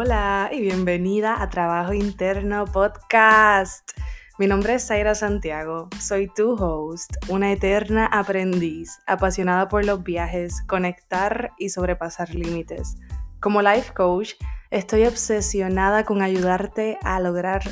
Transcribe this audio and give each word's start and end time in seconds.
Hola 0.00 0.50
y 0.52 0.60
bienvenida 0.60 1.42
a 1.42 1.50
Trabajo 1.50 1.92
Interno 1.92 2.66
Podcast. 2.66 3.98
Mi 4.38 4.46
nombre 4.46 4.74
es 4.74 4.86
Zaira 4.86 5.16
Santiago, 5.16 5.88
soy 5.98 6.28
tu 6.32 6.52
host, 6.52 7.16
una 7.28 7.50
eterna 7.50 8.06
aprendiz, 8.06 9.00
apasionada 9.08 9.66
por 9.66 9.84
los 9.84 10.04
viajes, 10.04 10.62
conectar 10.68 11.50
y 11.58 11.70
sobrepasar 11.70 12.32
límites. 12.32 12.96
Como 13.40 13.60
life 13.60 13.92
coach, 13.92 14.34
estoy 14.70 15.04
obsesionada 15.04 16.04
con 16.04 16.22
ayudarte 16.22 16.96
a 17.02 17.18
lograr 17.18 17.62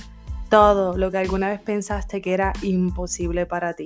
todo 0.50 0.96
lo 0.96 1.12
que 1.12 1.18
alguna 1.18 1.50
vez 1.50 1.60
pensaste 1.60 2.20
que 2.22 2.34
era 2.34 2.52
imposible 2.60 3.46
para 3.46 3.74
ti. 3.74 3.84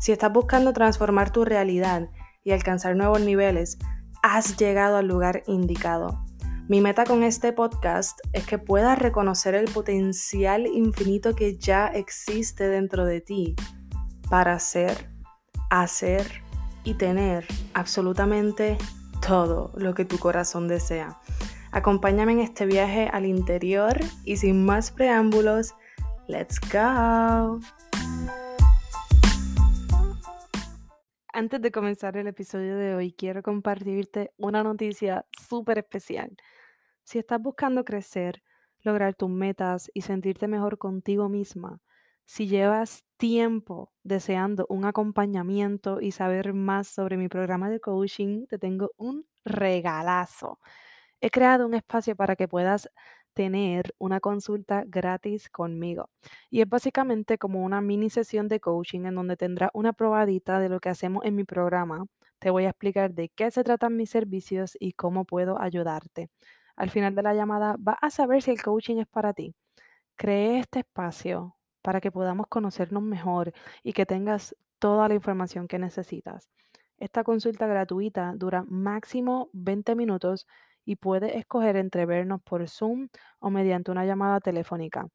Si 0.00 0.12
estás 0.12 0.30
buscando 0.30 0.74
transformar 0.74 1.30
tu 1.30 1.46
realidad 1.46 2.10
y 2.42 2.52
alcanzar 2.52 2.94
nuevos 2.94 3.22
niveles, 3.22 3.78
has 4.22 4.58
llegado 4.58 4.98
al 4.98 5.08
lugar 5.08 5.42
indicado. 5.46 6.23
Mi 6.66 6.80
meta 6.80 7.04
con 7.04 7.22
este 7.22 7.52
podcast 7.52 8.18
es 8.32 8.46
que 8.46 8.56
puedas 8.56 8.98
reconocer 8.98 9.54
el 9.54 9.70
potencial 9.70 10.66
infinito 10.66 11.34
que 11.34 11.58
ya 11.58 11.88
existe 11.88 12.68
dentro 12.68 13.04
de 13.04 13.20
ti 13.20 13.54
para 14.30 14.58
ser, 14.58 15.10
hacer 15.68 16.26
y 16.82 16.94
tener 16.94 17.46
absolutamente 17.74 18.78
todo 19.26 19.72
lo 19.76 19.92
que 19.92 20.06
tu 20.06 20.18
corazón 20.18 20.66
desea. 20.66 21.20
Acompáñame 21.70 22.32
en 22.32 22.40
este 22.40 22.64
viaje 22.64 23.10
al 23.12 23.26
interior 23.26 24.00
y 24.24 24.38
sin 24.38 24.64
más 24.64 24.90
preámbulos, 24.90 25.74
let's 26.28 26.58
go. 26.72 27.60
Antes 31.36 31.60
de 31.60 31.72
comenzar 31.72 32.16
el 32.16 32.28
episodio 32.28 32.76
de 32.76 32.94
hoy, 32.94 33.12
quiero 33.12 33.42
compartirte 33.42 34.32
una 34.38 34.62
noticia 34.62 35.26
súper 35.46 35.78
especial. 35.78 36.34
Si 37.04 37.18
estás 37.18 37.40
buscando 37.40 37.84
crecer, 37.84 38.42
lograr 38.82 39.14
tus 39.14 39.30
metas 39.30 39.90
y 39.94 40.02
sentirte 40.02 40.48
mejor 40.48 40.78
contigo 40.78 41.28
misma, 41.28 41.80
si 42.26 42.48
llevas 42.48 43.04
tiempo 43.18 43.92
deseando 44.02 44.66
un 44.70 44.84
acompañamiento 44.86 46.00
y 46.00 46.12
saber 46.12 46.54
más 46.54 46.88
sobre 46.88 47.16
mi 47.18 47.28
programa 47.28 47.68
de 47.70 47.80
coaching, 47.80 48.46
te 48.46 48.58
tengo 48.58 48.90
un 48.96 49.26
regalazo. 49.44 50.58
He 51.20 51.30
creado 51.30 51.66
un 51.66 51.74
espacio 51.74 52.16
para 52.16 52.36
que 52.36 52.48
puedas 52.48 52.88
tener 53.34 53.94
una 53.98 54.20
consulta 54.20 54.84
gratis 54.86 55.50
conmigo. 55.50 56.10
Y 56.50 56.60
es 56.62 56.68
básicamente 56.68 57.38
como 57.38 57.64
una 57.64 57.80
mini 57.80 58.10
sesión 58.10 58.48
de 58.48 58.60
coaching 58.60 59.06
en 59.06 59.14
donde 59.16 59.36
tendrás 59.36 59.70
una 59.74 59.92
probadita 59.92 60.60
de 60.60 60.68
lo 60.68 60.80
que 60.80 60.88
hacemos 60.90 61.24
en 61.24 61.34
mi 61.36 61.44
programa. 61.44 62.06
Te 62.38 62.50
voy 62.50 62.64
a 62.66 62.70
explicar 62.70 63.12
de 63.14 63.30
qué 63.30 63.50
se 63.50 63.64
tratan 63.64 63.96
mis 63.96 64.10
servicios 64.10 64.76
y 64.80 64.92
cómo 64.92 65.24
puedo 65.24 65.60
ayudarte. 65.60 66.30
Al 66.76 66.90
final 66.90 67.14
de 67.14 67.22
la 67.22 67.34
llamada 67.34 67.76
vas 67.78 67.98
a 68.00 68.10
saber 68.10 68.42
si 68.42 68.50
el 68.50 68.62
coaching 68.62 68.98
es 68.98 69.06
para 69.06 69.32
ti. 69.32 69.54
Cree 70.16 70.58
este 70.58 70.80
espacio 70.80 71.56
para 71.82 72.00
que 72.00 72.10
podamos 72.10 72.46
conocernos 72.48 73.02
mejor 73.02 73.52
y 73.82 73.92
que 73.92 74.06
tengas 74.06 74.56
toda 74.78 75.08
la 75.08 75.14
información 75.14 75.68
que 75.68 75.78
necesitas. 75.78 76.50
Esta 76.98 77.24
consulta 77.24 77.66
gratuita 77.66 78.32
dura 78.36 78.64
máximo 78.68 79.50
20 79.52 79.94
minutos 79.96 80.46
y 80.84 80.96
puedes 80.96 81.34
escoger 81.34 81.76
entre 81.76 82.06
vernos 82.06 82.42
por 82.42 82.68
Zoom 82.68 83.08
o 83.40 83.50
mediante 83.50 83.90
una 83.90 84.04
llamada 84.04 84.40
telefónica. 84.40 85.08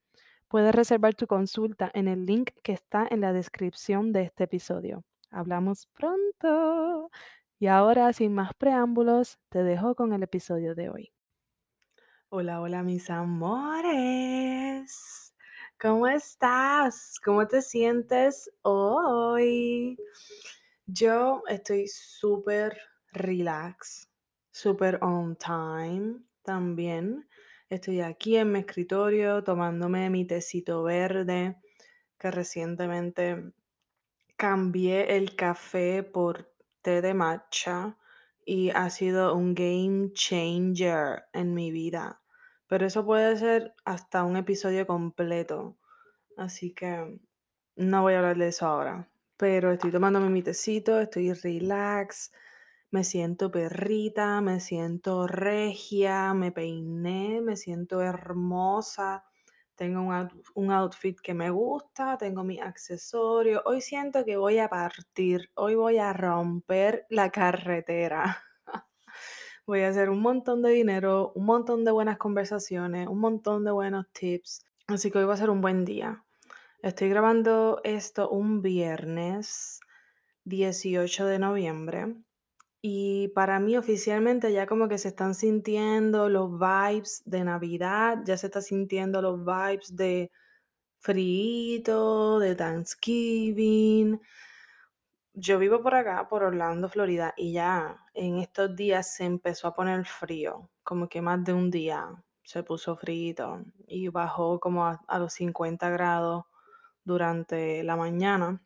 Puedes 0.48 0.74
reservar 0.74 1.14
tu 1.16 1.28
consulta 1.28 1.92
en 1.94 2.08
el 2.08 2.26
link 2.26 2.52
que 2.64 2.74
está 2.74 3.08
en 3.10 3.22
la 3.22 3.34
descripción 3.34 4.12
de 4.12 4.24
este 4.24 4.46
episodio. 4.46 5.04
Hablamos 5.32 5.88
pronto. 5.94 7.12
Y 7.60 7.68
ahora, 7.68 8.14
sin 8.14 8.34
más 8.34 8.54
preámbulos, 8.56 9.38
te 9.50 9.64
dejo 9.64 9.96
con 9.96 10.14
el 10.14 10.24
episodio 10.24 10.76
de 10.76 10.90
hoy. 10.90 11.12
Hola, 12.32 12.62
hola 12.62 12.84
mis 12.84 13.10
amores. 13.10 14.94
¿Cómo 15.82 16.06
estás? 16.08 17.20
¿Cómo 17.26 17.48
te 17.48 17.64
sientes 17.64 18.52
hoy? 18.62 19.98
Yo 20.86 21.42
estoy 21.48 21.88
súper 21.88 22.78
relax, 23.14 24.12
súper 24.52 25.00
on 25.02 25.38
time 25.38 26.20
también. 26.44 27.28
Estoy 27.68 28.02
aquí 28.02 28.38
en 28.38 28.52
mi 28.52 28.60
escritorio 28.60 29.44
tomándome 29.44 30.12
mi 30.12 30.24
tecito 30.28 30.84
verde 30.84 31.60
que 32.20 32.30
recientemente 32.30 33.54
cambié 34.36 35.18
el 35.18 35.36
café 35.36 36.04
por 36.04 36.54
té 36.84 37.02
de 37.02 37.16
matcha 37.16 37.98
y 38.46 38.72
ha 38.72 38.90
sido 38.90 39.36
un 39.36 39.54
game 39.54 40.12
changer 40.14 41.26
en 41.34 41.54
mi 41.54 41.72
vida. 41.72 42.22
Pero 42.68 42.86
eso 42.86 43.06
puede 43.06 43.36
ser 43.38 43.74
hasta 43.86 44.24
un 44.24 44.38
episodio 44.38 44.86
completo. 44.88 45.78
Así 46.38 46.74
que 46.74 47.20
no 47.76 48.02
voy 48.02 48.14
a 48.14 48.20
hablar 48.20 48.38
de 48.38 48.50
eso 48.50 48.68
ahora. 48.68 49.10
Pero 49.38 49.72
estoy 49.72 49.92
tomándome 49.92 50.30
mi 50.30 50.44
tecito, 50.44 51.00
estoy 51.00 51.34
relax, 51.34 52.32
me 52.92 53.04
siento 53.04 53.52
perrita, 53.52 54.42
me 54.42 54.60
siento 54.60 55.28
regia, 55.28 56.34
me 56.34 56.52
peiné, 56.52 57.42
me 57.42 57.56
siento 57.56 58.02
hermosa. 58.02 59.29
Tengo 59.80 60.02
un, 60.56 60.72
outfit 60.72 61.22
que 61.22 61.34
me 61.34 61.50
gusta, 61.50 62.18
tengo 62.18 62.44
mi 62.44 62.60
accesorio. 62.60 63.62
Hoy 63.64 63.80
siento 63.80 64.26
que 64.26 64.36
voy 64.36 64.60
a 64.60 64.68
partir, 64.68 65.50
hoy 65.54 65.76
voy 65.76 66.00
a 66.00 66.12
romper 66.12 67.06
la 67.10 67.30
carretera. 67.30 68.44
voy 69.66 69.84
a 69.84 69.88
hacer 69.88 70.10
un 70.10 70.22
montón 70.22 70.62
de 70.64 70.72
dinero, 70.72 71.32
un 71.34 71.46
montón 71.46 71.86
de 71.86 71.92
buenas 71.92 72.18
conversaciones, 72.18 73.08
un 73.08 73.22
montón 73.22 73.64
de 73.64 73.72
buenos 73.72 74.06
tips. 74.12 74.66
Así 74.88 75.12
que 75.12 75.20
hoy 75.20 75.24
va 75.24 75.36
a 75.36 75.38
ser 75.38 75.50
un 75.50 75.62
buen 75.62 75.86
día. 75.86 76.26
Estoy 76.84 77.08
grabando 77.08 77.80
esto 77.86 78.30
un 78.30 78.62
viernes 78.62 79.80
18 80.44 81.26
de 81.26 81.40
noviembre. 81.40 82.16
Y 82.82 83.30
para 83.30 83.60
mí 83.60 83.78
oficialmente 83.78 84.54
ya 84.54 84.66
como 84.66 84.88
que 84.88 84.98
se 84.98 85.10
están 85.10 85.36
sintiendo 85.36 86.30
los 86.30 86.52
vibes 86.58 87.22
de 87.26 87.44
Navidad, 87.44 88.20
ya 88.26 88.38
se 88.38 88.48
está 88.48 88.62
sintiendo 88.62 89.22
los 89.22 89.40
vibes 89.44 89.96
de 89.96 90.32
frío, 91.00 92.40
de 92.40 92.56
Thanksgiving. 92.56 94.22
Yo 95.34 95.60
vivo 95.60 95.82
por 95.82 95.96
acá, 95.96 96.28
por 96.30 96.44
Orlando, 96.44 96.90
Florida, 96.90 97.34
y 97.38 97.54
ya 97.54 97.98
en 98.14 98.38
estos 98.40 98.76
días 98.76 99.16
se 99.16 99.26
empezó 99.26 99.68
a 99.68 99.74
poner 99.76 100.06
frío, 100.06 100.70
como 100.84 101.08
que 101.10 101.22
más 101.22 101.44
de 101.44 101.54
un 101.54 101.72
día 101.72 102.24
se 102.44 102.64
puso 102.64 102.96
frío 102.98 103.64
y 103.88 104.08
bajó 104.10 104.60
como 104.60 104.86
a, 104.86 105.02
a 105.08 105.20
los 105.20 105.34
50 105.34 105.90
grados 105.90 106.46
durante 107.04 107.84
la 107.84 107.96
mañana. 107.96 108.62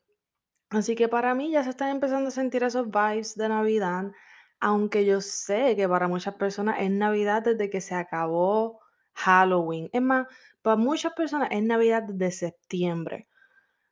Así 0.73 0.95
que 0.95 1.07
para 1.07 1.35
mí 1.35 1.51
ya 1.51 1.63
se 1.63 1.69
están 1.69 1.89
empezando 1.89 2.29
a 2.29 2.31
sentir 2.31 2.63
esos 2.63 2.87
vibes 2.87 3.35
de 3.35 3.47
Navidad, 3.47 4.11
aunque 4.59 5.05
yo 5.05 5.21
sé 5.21 5.75
que 5.75 5.87
para 5.87 6.07
muchas 6.07 6.33
personas 6.33 6.77
es 6.79 6.89
Navidad 6.89 7.43
desde 7.43 7.69
que 7.69 7.79
se 7.79 7.93
acabó 7.93 8.79
Halloween. 9.13 9.91
Es 9.93 10.01
más, 10.01 10.25
para 10.63 10.75
muchas 10.75 11.13
personas 11.13 11.49
es 11.51 11.61
Navidad 11.61 12.01
desde 12.01 12.31
septiembre. 12.31 13.27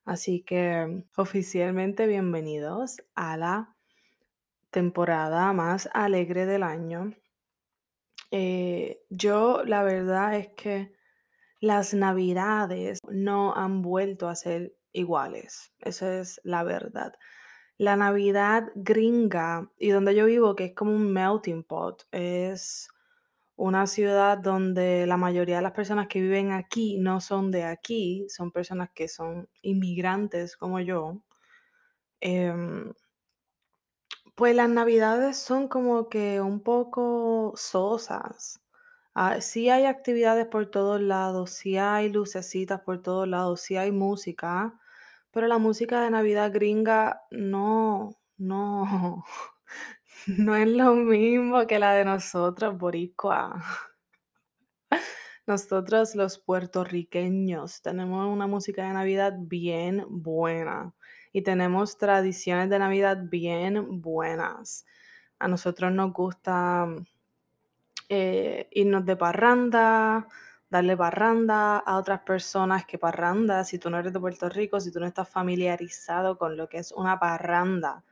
Así 0.06 0.41
que 0.41 1.06
oficialmente 1.18 2.08
bienvenidos 2.08 2.97
a 3.14 3.38
la 3.38 3.75
temporada 4.72 5.53
más 5.53 5.88
alegre 5.94 6.47
del 6.47 6.64
año. 6.64 7.14
Eh, 8.31 9.03
yo 9.12 9.64
la 9.66 9.84
verdad 9.84 10.36
es 10.36 10.47
que 10.56 10.91
las 11.59 11.94
navidades 11.94 12.97
no 13.08 13.53
han 13.56 13.84
vuelto 13.84 14.28
a 14.28 14.36
ser 14.36 14.74
iguales. 14.94 15.74
Esa 15.79 16.19
es 16.19 16.41
la 16.44 16.63
verdad. 16.63 17.13
La 17.78 17.96
Navidad 17.97 18.72
gringa 18.75 19.72
y 19.78 19.90
donde 19.90 20.16
yo 20.16 20.26
vivo, 20.26 20.55
que 20.55 20.66
es 20.66 20.76
como 20.76 20.93
un 20.93 21.11
melting 21.14 21.64
pot, 21.64 22.08
es 22.11 22.90
una 23.55 23.88
ciudad 23.88 24.38
donde 24.40 25.05
la 25.08 25.17
mayoría 25.17 25.58
de 25.58 25.61
las 25.64 25.73
personas 25.73 26.08
que 26.08 26.22
viven 26.22 26.52
aquí 26.52 26.97
no 26.99 27.22
son 27.22 27.52
de 27.52 27.64
aquí, 27.66 28.28
son 28.29 28.52
personas 28.52 28.90
que 28.93 29.08
son 29.08 29.49
inmigrantes 29.61 30.58
como 30.58 30.79
yo. 30.79 31.22
Em, 32.22 32.93
pues 34.35 34.55
las 34.55 34.70
navidades 34.70 35.38
son 35.38 35.67
como 35.67 36.09
que 36.09 36.41
un 36.41 36.61
poco 36.61 37.53
sosas. 37.55 38.61
Ah, 39.14 39.41
sí 39.41 39.70
hay 39.70 39.85
actividades 39.85 40.47
por 40.47 40.67
todos 40.72 41.02
lados, 41.02 41.52
sí 41.52 41.78
hay 41.78 42.09
lucecitas 42.11 42.82
por 42.82 43.02
todos 43.02 43.28
lados, 43.28 43.61
sí 43.61 43.78
hay 43.78 43.91
música, 43.91 44.79
pero 45.31 45.47
la 45.47 45.57
música 45.57 46.01
de 46.01 46.11
Navidad 46.11 46.51
gringa 46.53 47.22
no, 47.31 48.17
no, 48.37 49.23
no 50.28 50.55
es 50.55 50.67
lo 50.67 50.93
mismo 50.95 51.66
que 51.67 51.79
la 51.79 51.93
de 51.93 52.05
nosotros, 52.05 52.78
boricua. 52.78 53.63
Nosotros 55.47 56.16
los 56.16 56.37
puertorriqueños 56.37 57.81
tenemos 57.81 58.28
una 58.28 58.47
música 58.47 58.87
de 58.87 58.93
Navidad 58.93 59.33
bien 59.37 60.05
buena 60.09 60.93
y 61.33 61.41
tenemos 61.41 61.97
tradiciones 61.97 62.69
de 62.69 62.79
Navidad 62.79 63.17
bien 63.29 64.01
buenas. 64.01 64.85
A 65.39 65.47
nosotros 65.47 65.91
nos 65.91 66.13
gusta 66.13 66.87
eh, 68.09 68.67
irnos 68.72 69.05
de 69.05 69.16
parranda, 69.16 70.28
darle 70.72 70.96
parranda 70.97 71.78
a 71.79 71.97
otras 71.97 72.22
personas 72.22 72.85
que 72.85 72.97
parranda, 72.97 73.66
si 73.66 73.78
tú 73.78 73.90
no 73.90 74.00
eres 74.00 74.14
de 74.14 74.20
Puerto 74.20 74.50
Rico, 74.50 74.79
si 74.79 74.91
tú 74.91 75.02
no 75.02 75.06
estás 75.06 75.29
familiarizado 75.29 76.38
con 76.38 76.58
lo 76.58 76.70
que 76.70 76.79
es 76.79 76.94
una 76.94 77.20
parranda. 77.20 78.03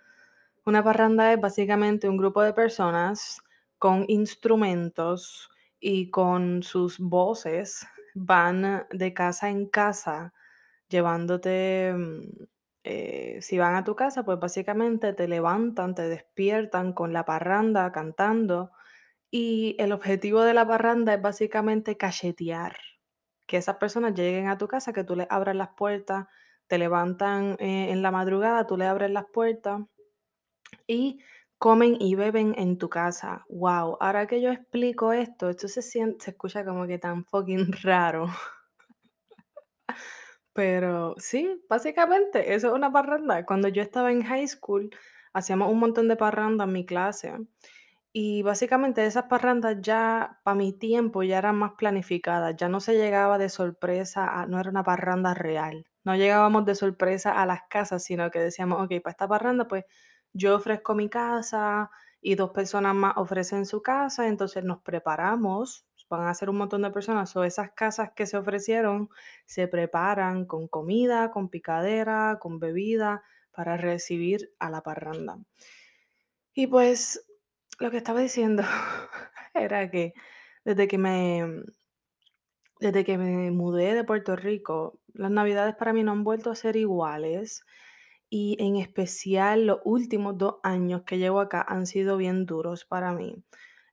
Una 0.66 0.84
parranda 0.84 1.34
es 1.34 1.40
básicamente 1.42 2.10
un 2.10 2.18
grupo 2.18 2.42
de 2.44 2.54
personas 2.54 3.42
con 3.80 4.06
instrumentos 4.10 5.50
y 5.80 6.12
con 6.12 6.62
sus 6.62 7.00
voces 7.00 7.88
van 8.14 8.86
de 8.92 9.14
casa 9.14 9.50
en 9.50 9.68
casa 9.68 10.34
llevándote, 10.90 11.94
mm, 11.96 12.22
eh, 12.84 13.40
si 13.42 13.58
van 13.58 13.76
a 13.76 13.84
tu 13.86 13.96
casa, 13.96 14.24
pues 14.26 14.40
básicamente 14.40 15.14
te 15.14 15.28
levantan, 15.30 15.96
te 15.96 16.10
despiertan 16.10 16.94
con 16.94 17.14
la 17.14 17.26
parranda 17.26 17.92
cantando 17.94 18.72
y 19.31 19.76
el 19.80 19.92
objetivo 19.92 20.42
de 20.42 20.54
la 20.54 20.68
parranda 20.68 21.14
es 21.14 21.22
básicamente 21.22 21.98
cachetear, 21.98 22.78
que 23.48 23.58
esas 23.58 23.78
personas 23.78 24.14
lleguen 24.14 24.48
a 24.48 24.58
tu 24.58 24.68
casa, 24.68 24.94
que 24.94 25.04
tú 25.04 25.16
les 25.16 25.28
abras 25.30 25.56
las 25.56 25.70
puertas, 25.70 26.28
te 26.68 26.78
levantan 26.78 27.58
eh, 27.60 27.92
en 27.92 28.02
la 28.02 28.12
madrugada, 28.12 28.68
tú 28.68 28.78
le 28.78 28.86
abres 28.86 29.12
las 29.12 29.26
puertas 29.26 29.81
y 30.88 31.20
comen 31.58 31.98
y 32.00 32.16
beben 32.16 32.56
en 32.58 32.78
tu 32.78 32.90
casa. 32.90 33.46
Wow, 33.50 33.98
ahora 34.00 34.28
que 34.28 34.42
yo 34.42 34.52
explico 34.52 35.14
esto, 35.14 35.50
esto 35.50 35.68
se 35.68 35.81
siente, 35.81 36.26
se 36.26 36.31
escucha 36.31 36.66
como 36.66 36.88
que 36.88 37.00
tan 37.00 37.26
fucking 37.26 37.72
raro. 37.84 38.28
Pero 40.54 41.16
sí, 41.18 41.64
básicamente 41.70 42.54
eso 42.54 42.68
es 42.68 42.74
una 42.74 42.92
parranda. 42.92 43.46
Cuando 43.46 43.68
yo 43.68 43.81
estaba 43.81 44.12
en 44.12 44.24
high 44.24 44.48
school, 44.48 44.90
hacíamos 45.34 45.72
un 45.72 45.80
montón 45.80 46.08
de 46.08 46.16
parrandas 46.16 46.68
en 46.68 46.74
mi 46.74 46.86
clase. 46.86 47.34
Y 48.21 48.42
básicamente 48.44 49.06
esas 49.06 49.25
parrandas 49.25 49.77
ya, 49.81 50.39
para 50.44 50.56
mi 50.56 50.74
tiempo, 50.74 51.24
ya 51.24 51.38
eran 51.38 51.56
más 51.57 51.74
planificadas. 51.77 52.56
Ya 52.57 52.68
no 52.69 52.80
se 52.81 52.95
llegaba 52.98 53.38
de 53.38 53.48
sorpresa, 53.50 54.42
a- 54.42 54.45
no 54.48 54.60
era 54.60 54.69
una 54.71 54.83
parranda 54.83 55.33
real. 55.33 55.86
No 56.04 56.16
llegábamos 56.16 56.66
de 56.66 56.75
sorpresa 56.75 57.42
a 57.42 57.45
las 57.45 57.62
casas, 57.69 58.04
sino 58.04 58.30
que 58.31 58.39
decíamos, 58.39 58.81
ok, 58.83 59.01
para 59.01 59.12
esta 59.12 59.27
parranda, 59.27 59.68
pues 59.68 59.86
yo 60.33 60.56
ofrezco 60.56 60.95
mi 60.95 61.10
casa 61.10 61.92
y 62.21 62.36
dos 62.36 62.51
personas 62.51 62.94
más 62.95 63.13
ofrecen 63.18 63.66
su 63.66 63.81
casa, 63.81 64.27
entonces 64.27 64.63
nos 64.66 64.81
preparamos, 64.81 65.88
van 66.10 66.27
a 66.27 66.33
ser 66.33 66.50
un 66.50 66.57
montón 66.57 66.81
de 66.81 66.92
personas, 66.92 67.36
o 67.38 67.44
esas 67.45 67.71
casas 67.71 68.12
que 68.16 68.25
se 68.25 68.36
ofrecieron 68.38 69.10
se 69.45 69.68
preparan 69.68 70.45
con 70.45 70.68
comida, 70.68 71.31
con 71.31 71.50
picadera, 71.50 72.38
con 72.42 72.60
bebida 72.60 73.24
para 73.51 73.77
recibir 73.77 74.51
a 74.60 74.69
la 74.69 74.81
parranda. 74.83 75.38
Y 76.54 76.68
pues 76.68 77.25
lo 77.80 77.92
que 77.92 77.98
estaba 77.98 78.20
diciendo 78.20 78.64
era 79.54 79.90
que 79.90 80.14
desde 80.66 80.88
que 80.88 80.98
me 80.98 81.64
desde 82.80 83.04
que 83.04 83.18
me 83.18 83.52
mudé 83.52 83.94
de 83.94 84.04
Puerto 84.06 84.36
Rico, 84.36 85.00
las 85.14 85.31
navidades 85.31 85.76
para 85.76 85.92
mí 85.94 86.04
no 86.04 86.14
han 86.14 86.24
vuelto 86.24 86.50
a 86.50 86.56
ser 86.56 86.78
iguales 86.78 87.66
y 88.30 88.58
en 88.60 88.78
especial 88.78 89.66
los 89.68 89.80
últimos 89.86 90.38
2 90.38 90.56
años 90.64 91.04
que 91.04 91.18
llevo 91.18 91.42
acá 91.42 91.66
han 91.68 91.88
sido 91.88 92.18
bien 92.18 92.46
duros 92.46 92.86
para 92.86 93.14
mí. 93.14 93.44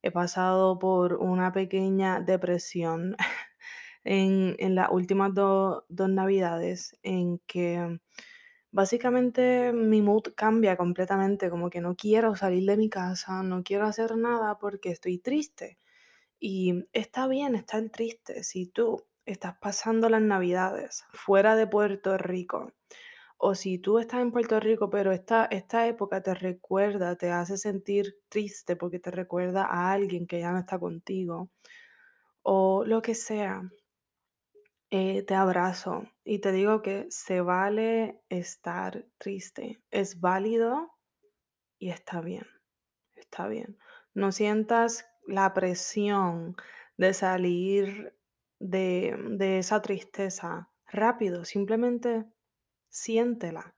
He 0.02 0.12
pasado 0.12 0.78
por 0.78 1.14
una 1.14 1.52
pequeña 1.52 2.20
depresión 2.20 3.16
en 4.04 4.56
en 4.58 4.74
las 4.76 4.90
últimas 4.90 5.34
do 5.34 5.84
2 5.88 6.10
navidades 6.10 6.96
en 7.02 7.40
que 7.46 7.98
básicamente 8.70 9.72
mi 9.72 10.02
mood 10.02 10.34
cambia 10.36 10.76
completamente, 10.76 11.50
como 11.50 11.70
que 11.70 11.80
no 11.80 11.96
quiero 11.96 12.36
salir 12.36 12.66
de 12.68 12.76
mi 12.76 12.88
casa, 12.90 13.42
no 13.42 13.62
quiero 13.62 13.86
hacer 13.86 14.16
nada 14.16 14.58
porque 14.58 14.90
estoy 14.90 15.18
triste. 15.18 15.78
Y 16.38 16.84
está 16.92 17.28
bien 17.28 17.54
estar 17.54 17.88
triste 17.90 18.44
si 18.44 18.66
tú 18.66 19.06
estás 19.24 19.56
pasando 19.60 20.08
las 20.08 20.22
navidades 20.22 21.04
fuera 21.12 21.56
de 21.56 21.66
Puerto 21.66 22.18
Rico 22.18 22.72
o 23.38 23.54
si 23.54 23.78
tú 23.78 23.98
estás 23.98 24.20
en 24.20 24.32
Puerto 24.32 24.60
Rico, 24.60 24.88
pero 24.90 25.12
esta, 25.12 25.46
esta 25.46 25.86
época 25.86 26.22
te 26.22 26.34
recuerda, 26.34 27.16
te 27.16 27.30
hace 27.30 27.58
sentir 27.58 28.16
triste 28.28 28.76
porque 28.76 28.98
te 28.98 29.10
recuerda 29.10 29.66
a 29.66 29.92
alguien 29.92 30.26
que 30.26 30.40
ya 30.40 30.52
no 30.52 30.58
está 30.58 30.78
contigo 30.78 31.50
o 32.42 32.84
lo 32.86 33.02
que 33.02 33.14
sea, 33.14 33.62
eh, 34.90 35.22
te 35.24 35.34
abrazo 35.34 36.04
y 36.28 36.40
te 36.40 36.50
digo 36.50 36.82
que 36.82 37.06
se 37.08 37.40
vale 37.40 38.20
estar 38.28 39.06
triste. 39.16 39.80
Es 39.92 40.18
válido 40.18 40.92
y 41.78 41.90
está 41.90 42.20
bien. 42.20 42.44
Está 43.14 43.46
bien. 43.46 43.78
No 44.12 44.32
sientas 44.32 45.06
la 45.28 45.54
presión 45.54 46.56
de 46.96 47.14
salir 47.14 48.18
de, 48.58 49.16
de 49.30 49.58
esa 49.58 49.80
tristeza 49.82 50.68
rápido, 50.88 51.44
simplemente 51.44 52.24
siéntela. 52.88 53.76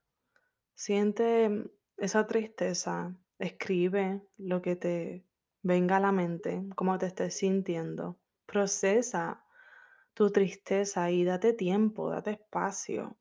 Siente 0.74 1.50
esa 1.98 2.26
tristeza, 2.26 3.14
escribe 3.38 4.22
lo 4.38 4.62
que 4.62 4.74
te 4.74 5.26
venga 5.62 5.98
a 5.98 6.00
la 6.00 6.12
mente, 6.12 6.64
cómo 6.76 6.96
te 6.96 7.06
estés 7.06 7.36
sintiendo. 7.36 8.18
Procesa 8.46 9.44
tu 10.19 10.32
tristeza 10.32 11.12
y 11.12 11.23
date 11.23 11.53
tiempo, 11.53 12.11
date 12.11 12.32
espacio 12.32 13.17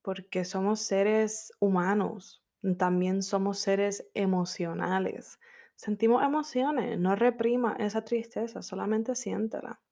porque 0.00 0.46
somos 0.46 0.80
seres 0.80 1.52
humanos, 1.60 2.42
también 2.78 3.22
somos 3.22 3.58
seres 3.58 4.08
emocionales. 4.14 5.38
Sentimos 5.76 6.22
emociones, 6.22 6.98
no 6.98 7.14
reprima 7.14 7.76
esa 7.78 8.06
tristeza, 8.06 8.62
solamente 8.62 9.14
siéntela. 9.14 9.82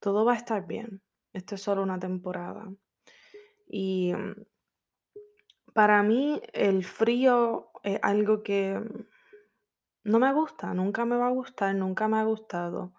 Todo 0.00 0.24
va 0.24 0.32
a 0.32 0.36
estar 0.36 0.66
bien. 0.66 1.00
Esto 1.32 1.54
es 1.54 1.62
solo 1.62 1.84
una 1.84 2.00
temporada. 2.00 2.68
Y 3.68 4.14
mm, 4.14 4.46
para 5.72 6.02
mí 6.02 6.42
el 6.54 6.82
frío 6.82 7.70
es 7.84 8.00
algo 8.02 8.42
que 8.42 8.80
mm, 8.80 9.06
no 10.10 10.18
me 10.18 10.32
gusta, 10.32 10.74
nunca 10.74 11.04
me 11.04 11.16
va 11.16 11.28
a 11.28 11.30
gustar, 11.30 11.72
nunca 11.76 12.08
me 12.08 12.18
ha 12.18 12.24
gustado. 12.24 12.95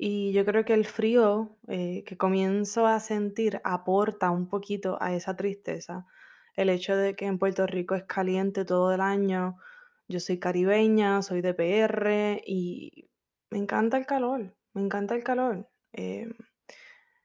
Y 0.00 0.32
yo 0.32 0.44
creo 0.44 0.64
que 0.64 0.74
el 0.74 0.86
frío 0.86 1.58
eh, 1.66 2.04
que 2.06 2.16
comienzo 2.16 2.86
a 2.86 3.00
sentir 3.00 3.60
aporta 3.64 4.30
un 4.30 4.48
poquito 4.48 4.96
a 5.00 5.12
esa 5.12 5.36
tristeza. 5.36 6.06
El 6.54 6.70
hecho 6.70 6.96
de 6.96 7.16
que 7.16 7.26
en 7.26 7.38
Puerto 7.38 7.66
Rico 7.66 7.96
es 7.96 8.04
caliente 8.04 8.64
todo 8.64 8.94
el 8.94 9.00
año. 9.00 9.58
Yo 10.06 10.20
soy 10.20 10.38
caribeña, 10.38 11.20
soy 11.22 11.40
de 11.40 11.52
PR 11.52 12.40
y 12.46 13.10
me 13.50 13.58
encanta 13.58 13.96
el 13.96 14.06
calor, 14.06 14.54
me 14.72 14.82
encanta 14.82 15.16
el 15.16 15.24
calor. 15.24 15.68
Eh, 15.92 16.32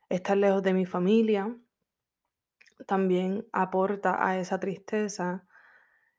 estar 0.10 0.36
lejos 0.36 0.64
de 0.64 0.74
mi 0.74 0.88
familia 0.88 1.56
también 2.88 3.48
aporta 3.52 4.28
a 4.28 4.40
esa 4.40 4.60
tristeza. 4.60 5.46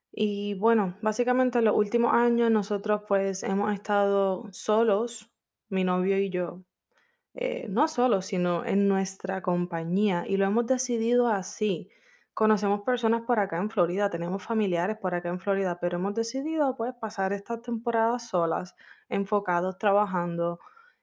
Y 0.09 0.53
bueno, 0.53 0.97
básicamente 1.01 1.59
en 1.59 1.65
los 1.65 1.75
últimos 1.75 2.13
años 2.13 2.49
nosotros 2.49 3.01
pues 3.07 3.43
hemos 3.43 3.73
estado 3.73 4.47
solos, 4.51 5.34
mi 5.69 5.83
novio 5.83 6.17
y 6.19 6.29
yo 6.29 6.63
eh, 7.37 7.67
no 7.69 7.87
solo, 7.89 8.21
sino 8.21 8.63
en 8.65 8.87
nuestra 8.87 9.41
compañía 9.41 10.23
y 10.27 10.37
lo 10.37 10.45
hemos 10.45 10.65
decidido 10.67 11.27
así. 11.27 11.89
Conocemos 12.33 12.81
personas 12.81 13.23
por 13.23 13.39
acá 13.39 13.57
en 13.57 13.69
Florida, 13.69 14.09
tenemos 14.09 14.43
familiares 14.43 14.97
por 14.97 15.15
acá 15.15 15.29
en 15.29 15.39
Florida, 15.39 15.77
pero 15.81 15.97
hemos 15.97 16.13
decidido 16.15 16.75
pues 16.77 16.93
pasar 16.99 17.33
estas 17.33 17.61
temporadas 17.61 18.29
solas, 18.29 18.75
enfocados, 19.09 19.77
trabajando, 19.77 20.59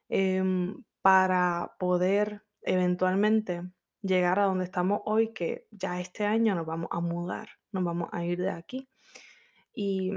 em, 0.09 0.83
para 1.03 1.75
poder 1.79 2.43
eventualmente 2.63 3.63
llegar 4.03 4.39
a 4.39 4.45
donde 4.45 4.65
estamos 4.65 5.01
hoy, 5.05 5.33
que 5.33 5.67
ya 5.71 6.01
este 6.01 6.25
año 6.25 6.55
nos 6.55 6.67
vamos 6.67 6.89
a 6.93 7.01
mudar, 7.01 7.49
nos 7.73 7.85
vamos 7.85 8.09
a 8.13 8.25
ir 8.25 8.39
de 8.41 8.51
aquí. 8.51 8.89
Y 9.75 10.13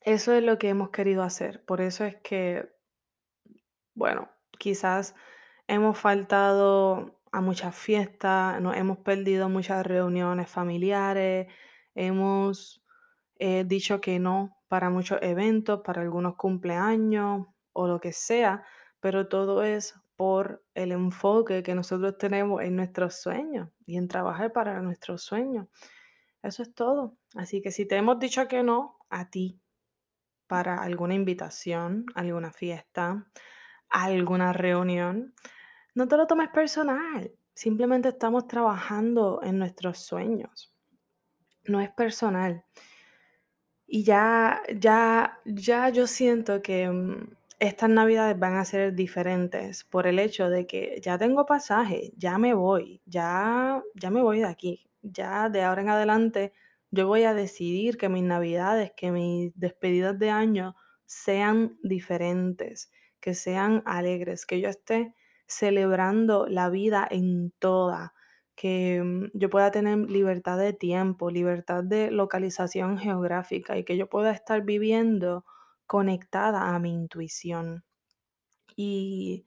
eso 0.00 0.32
es 0.34 0.42
lo 0.42 0.58
que 0.58 0.70
hemos 0.70 0.90
querido 0.90 1.22
hacer. 1.22 1.64
Por 1.64 1.80
eso 1.80 2.04
es 2.04 2.16
que 2.16 2.77
bueno, 3.98 4.30
quizás 4.58 5.14
hemos 5.66 5.98
faltado 5.98 7.20
a 7.32 7.40
muchas 7.40 7.74
fiestas, 7.74 8.60
nos 8.60 8.76
hemos 8.76 8.98
perdido 8.98 9.48
muchas 9.48 9.84
reuniones 9.84 10.48
familiares, 10.48 11.48
hemos 11.94 12.82
eh, 13.38 13.64
dicho 13.66 14.00
que 14.00 14.18
no 14.18 14.56
para 14.68 14.88
muchos 14.88 15.18
eventos, 15.20 15.80
para 15.84 16.02
algunos 16.02 16.36
cumpleaños 16.36 17.48
o 17.72 17.88
lo 17.88 18.00
que 18.00 18.12
sea, 18.12 18.64
pero 19.00 19.28
todo 19.28 19.62
es 19.64 19.94
por 20.16 20.64
el 20.74 20.92
enfoque 20.92 21.62
que 21.62 21.74
nosotros 21.74 22.18
tenemos 22.18 22.62
en 22.62 22.76
nuestros 22.76 23.20
sueños 23.20 23.68
y 23.84 23.96
en 23.96 24.08
trabajar 24.08 24.52
para 24.52 24.80
nuestros 24.80 25.22
sueños. 25.22 25.66
Eso 26.42 26.62
es 26.62 26.72
todo. 26.72 27.16
Así 27.34 27.60
que 27.60 27.72
si 27.72 27.86
te 27.86 27.96
hemos 27.96 28.18
dicho 28.18 28.46
que 28.46 28.62
no 28.62 28.98
a 29.10 29.28
ti 29.28 29.60
para 30.46 30.82
alguna 30.82 31.14
invitación, 31.14 32.06
alguna 32.14 32.52
fiesta, 32.52 33.26
alguna 33.90 34.52
reunión, 34.52 35.34
no 35.94 36.08
te 36.08 36.16
lo 36.16 36.26
tomes 36.26 36.48
personal. 36.50 37.32
Simplemente 37.54 38.10
estamos 38.10 38.46
trabajando 38.46 39.40
en 39.42 39.58
nuestros 39.58 39.98
sueños. 39.98 40.74
No 41.64 41.80
es 41.80 41.90
personal. 41.90 42.64
Y 43.86 44.04
ya, 44.04 44.62
ya, 44.76 45.40
ya 45.44 45.88
yo 45.88 46.06
siento 46.06 46.62
que 46.62 46.88
mm, 46.88 47.30
estas 47.58 47.90
navidades 47.90 48.38
van 48.38 48.56
a 48.56 48.64
ser 48.64 48.94
diferentes 48.94 49.84
por 49.84 50.06
el 50.06 50.18
hecho 50.18 50.50
de 50.50 50.66
que 50.66 51.00
ya 51.02 51.18
tengo 51.18 51.46
pasaje, 51.46 52.12
ya 52.16 52.38
me 52.38 52.54
voy, 52.54 53.00
ya, 53.06 53.82
ya 53.94 54.10
me 54.10 54.22
voy 54.22 54.40
de 54.40 54.46
aquí. 54.46 54.88
Ya 55.02 55.48
de 55.48 55.62
ahora 55.62 55.82
en 55.82 55.88
adelante 55.88 56.52
yo 56.90 57.06
voy 57.06 57.24
a 57.24 57.34
decidir 57.34 57.96
que 57.98 58.08
mis 58.08 58.24
navidades, 58.24 58.92
que 58.96 59.10
mis 59.10 59.52
despedidas 59.56 60.18
de 60.18 60.30
año 60.30 60.76
sean 61.06 61.78
diferentes, 61.82 62.90
que 63.20 63.34
sean 63.34 63.82
alegres, 63.86 64.46
que 64.46 64.60
yo 64.60 64.68
esté 64.68 65.14
celebrando 65.46 66.46
la 66.46 66.70
vida 66.70 67.06
en 67.10 67.52
toda, 67.58 68.14
que 68.54 69.02
mm, 69.02 69.30
yo 69.34 69.50
pueda 69.50 69.70
tener 69.70 69.98
libertad 70.10 70.58
de 70.58 70.72
tiempo, 70.72 71.30
libertad 71.30 71.84
de 71.84 72.10
localización 72.10 72.98
geográfica 72.98 73.78
y 73.78 73.84
que 73.84 73.96
yo 73.96 74.08
pueda 74.08 74.32
estar 74.32 74.62
viviendo 74.62 75.44
conectada 75.86 76.74
a 76.74 76.78
mi 76.78 76.92
intuición. 76.92 77.84
Y 78.76 79.46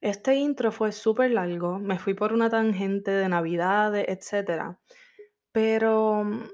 este 0.00 0.34
intro 0.36 0.72
fue 0.72 0.92
súper 0.92 1.30
largo, 1.32 1.78
me 1.78 1.98
fui 1.98 2.14
por 2.14 2.32
una 2.32 2.50
tangente 2.50 3.10
de 3.10 3.28
Navidades, 3.28 4.06
etcétera, 4.08 4.78
pero 5.52 6.24
mm, 6.24 6.44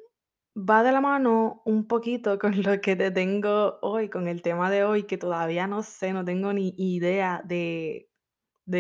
va 0.57 0.83
de 0.83 0.93
la 0.93 1.01
mano 1.01 1.63
un 1.65 1.87
poquito 1.87 2.39
con 2.39 2.63
lo 2.63 2.81
que 2.81 2.97
te 2.97 3.11
tengo 3.11 3.79
hoy, 3.83 4.09
con 4.11 4.29
el 4.29 4.43
tema 4.43 4.71
de 4.71 4.85
hoy, 4.85 5.05
que 5.05 5.19
todavía 5.19 5.67
no 5.67 5.83
sé, 5.83 6.13
no 6.13 6.25
tengo 6.25 6.53
ni 6.53 6.75
idea 6.77 7.43
de, 7.45 8.09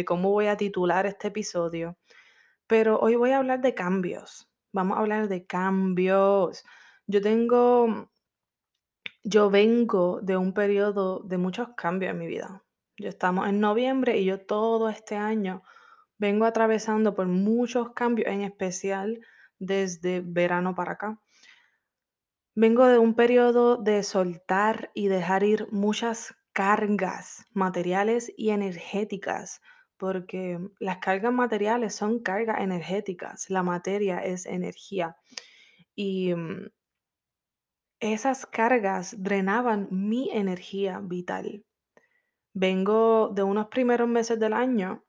cómo 0.06 0.30
voy 0.30 0.46
a 0.46 0.56
titular 0.56 1.06
este 1.06 1.28
episodio, 1.28 1.98
pero 2.66 2.98
hoy 3.00 3.16
voy 3.16 3.30
a 3.30 3.38
hablar 3.38 3.60
de 3.60 3.74
cambios. 3.74 4.48
Vamos 4.72 4.96
a 4.96 5.00
hablar 5.00 5.28
de 5.28 5.46
cambios. 5.46 6.64
Yo 7.06 7.20
tengo 7.20 8.08
yo 9.24 9.50
vengo 9.50 10.20
de 10.20 10.36
un 10.36 10.52
periodo 10.52 11.20
de 11.20 11.38
muchos 11.38 11.68
cambios 11.76 12.10
en 12.12 12.18
mi 12.18 12.26
vida. 12.26 12.64
Ya 12.98 13.08
estamos 13.08 13.48
en 13.48 13.60
noviembre 13.60 14.18
y 14.18 14.24
yo 14.24 14.44
todo 14.44 14.88
este 14.88 15.16
año 15.16 15.62
vengo 16.18 16.44
atravesando 16.44 17.14
por 17.14 17.26
muchos 17.26 17.92
cambios, 17.92 18.28
en 18.28 18.42
especial 18.42 19.20
desde 19.58 20.20
verano 20.20 20.74
para 20.74 20.92
acá. 20.92 21.21
Vengo 22.54 22.86
de 22.86 22.98
un 22.98 23.14
periodo 23.14 23.78
de 23.78 24.02
soltar 24.02 24.90
y 24.94 25.08
dejar 25.08 25.42
ir 25.42 25.68
muchas 25.70 26.34
cargas 26.52 27.46
materiales 27.54 28.30
y 28.36 28.50
energéticas, 28.50 29.62
porque 29.96 30.58
las 30.78 30.98
cargas 30.98 31.32
materiales 31.32 31.94
son 31.94 32.22
cargas 32.22 32.60
energéticas, 32.60 33.48
la 33.48 33.62
materia 33.62 34.18
es 34.18 34.44
energía. 34.44 35.16
Y 35.94 36.34
mm, 36.34 36.68
esas 38.00 38.44
cargas 38.44 39.14
drenaban 39.22 39.88
mi 39.90 40.28
energía 40.30 41.00
vital. 41.02 41.64
Vengo 42.52 43.30
de 43.34 43.44
unos 43.44 43.68
primeros 43.68 44.08
meses 44.08 44.38
del 44.38 44.52
año 44.52 45.04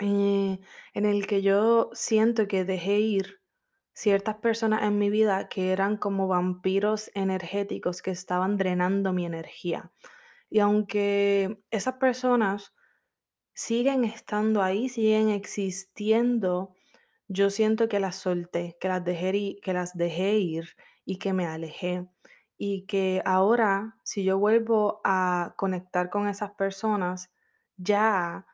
eh, 0.00 0.58
en 0.94 1.04
el 1.04 1.26
que 1.28 1.40
yo 1.42 1.90
siento 1.92 2.48
que 2.48 2.64
dejé 2.64 2.98
ir 2.98 3.37
ciertas 3.98 4.36
personas 4.36 4.84
en 4.84 4.96
mi 4.96 5.10
vida 5.10 5.48
que 5.48 5.72
eran 5.72 5.96
como 5.96 6.28
vampiros 6.28 7.10
energéticos 7.14 8.00
que 8.00 8.12
estaban 8.12 8.56
drenando 8.56 9.12
mi 9.12 9.26
energía. 9.26 9.90
Y 10.48 10.60
aunque 10.60 11.64
esas 11.72 11.94
personas 11.94 12.72
siguen 13.54 14.04
estando 14.04 14.62
ahí, 14.62 14.88
siguen 14.88 15.30
existiendo, 15.30 16.76
yo 17.26 17.50
siento 17.50 17.88
que 17.88 17.98
las 17.98 18.14
solté, 18.14 18.76
que 18.80 18.86
las 18.86 19.04
dejé 19.04 19.36
ir, 19.36 19.60
que 19.62 19.72
las 19.72 19.96
dejé 19.96 20.38
ir 20.38 20.76
y 21.04 21.18
que 21.18 21.32
me 21.32 21.46
alejé. 21.46 22.08
Y 22.56 22.86
que 22.86 23.20
ahora, 23.24 23.96
si 24.04 24.22
yo 24.22 24.38
vuelvo 24.38 25.00
a 25.02 25.54
conectar 25.56 26.08
con 26.08 26.28
esas 26.28 26.52
personas, 26.52 27.32
ya 27.76 28.46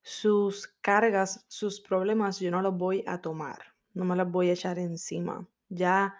sus 0.00 0.68
cargas, 0.80 1.44
sus 1.48 1.82
problemas, 1.82 2.40
yo 2.40 2.50
no 2.50 2.62
los 2.62 2.78
voy 2.78 3.04
a 3.06 3.20
tomar, 3.20 3.75
no 3.96 4.04
me 4.04 4.14
las 4.14 4.30
voy 4.30 4.50
a 4.50 4.52
echar 4.52 4.78
encima. 4.78 5.48
Ya 5.68 6.16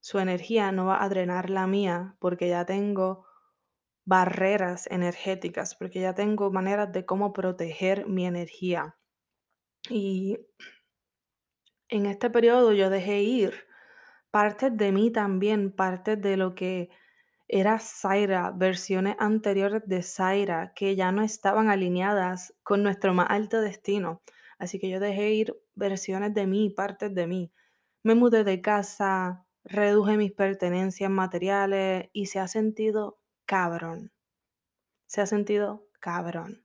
su 0.00 0.18
energía 0.18 0.72
no 0.72 0.86
va 0.86 1.02
a 1.02 1.08
drenar 1.08 1.50
la 1.50 1.66
mía 1.66 2.16
porque 2.18 2.48
ya 2.48 2.64
tengo 2.64 3.26
barreras 4.04 4.86
energéticas, 4.90 5.74
porque 5.74 6.00
ya 6.00 6.14
tengo 6.14 6.50
maneras 6.50 6.90
de 6.92 7.04
cómo 7.04 7.32
proteger 7.34 8.06
mi 8.08 8.26
energía. 8.26 8.96
Y 9.90 10.38
en 11.88 12.06
este 12.06 12.30
periodo 12.30 12.72
yo 12.72 12.88
dejé 12.88 13.22
ir 13.22 13.54
partes 14.30 14.76
de 14.76 14.92
mí 14.92 15.10
también, 15.10 15.72
partes 15.72 16.20
de 16.20 16.36
lo 16.38 16.54
que 16.54 16.88
era 17.48 17.78
Zaira, 17.78 18.52
versiones 18.54 19.16
anteriores 19.18 19.82
de 19.86 20.02
Zaira 20.02 20.72
que 20.74 20.96
ya 20.96 21.12
no 21.12 21.22
estaban 21.22 21.68
alineadas 21.68 22.54
con 22.62 22.82
nuestro 22.82 23.14
más 23.14 23.28
alto 23.30 23.60
destino. 23.60 24.22
Así 24.58 24.78
que 24.78 24.88
yo 24.88 25.00
dejé 25.00 25.32
ir 25.32 25.56
versiones 25.74 26.34
de 26.34 26.46
mí, 26.46 26.70
partes 26.70 27.14
de 27.14 27.26
mí. 27.26 27.52
Me 28.02 28.14
mudé 28.14 28.44
de 28.44 28.60
casa, 28.60 29.46
reduje 29.64 30.16
mis 30.16 30.32
pertenencias 30.32 31.10
materiales 31.10 32.08
y 32.12 32.26
se 32.26 32.40
ha 32.40 32.48
sentido 32.48 33.20
cabrón. 33.44 34.12
Se 35.06 35.20
ha 35.20 35.26
sentido 35.26 35.86
cabrón. 36.00 36.64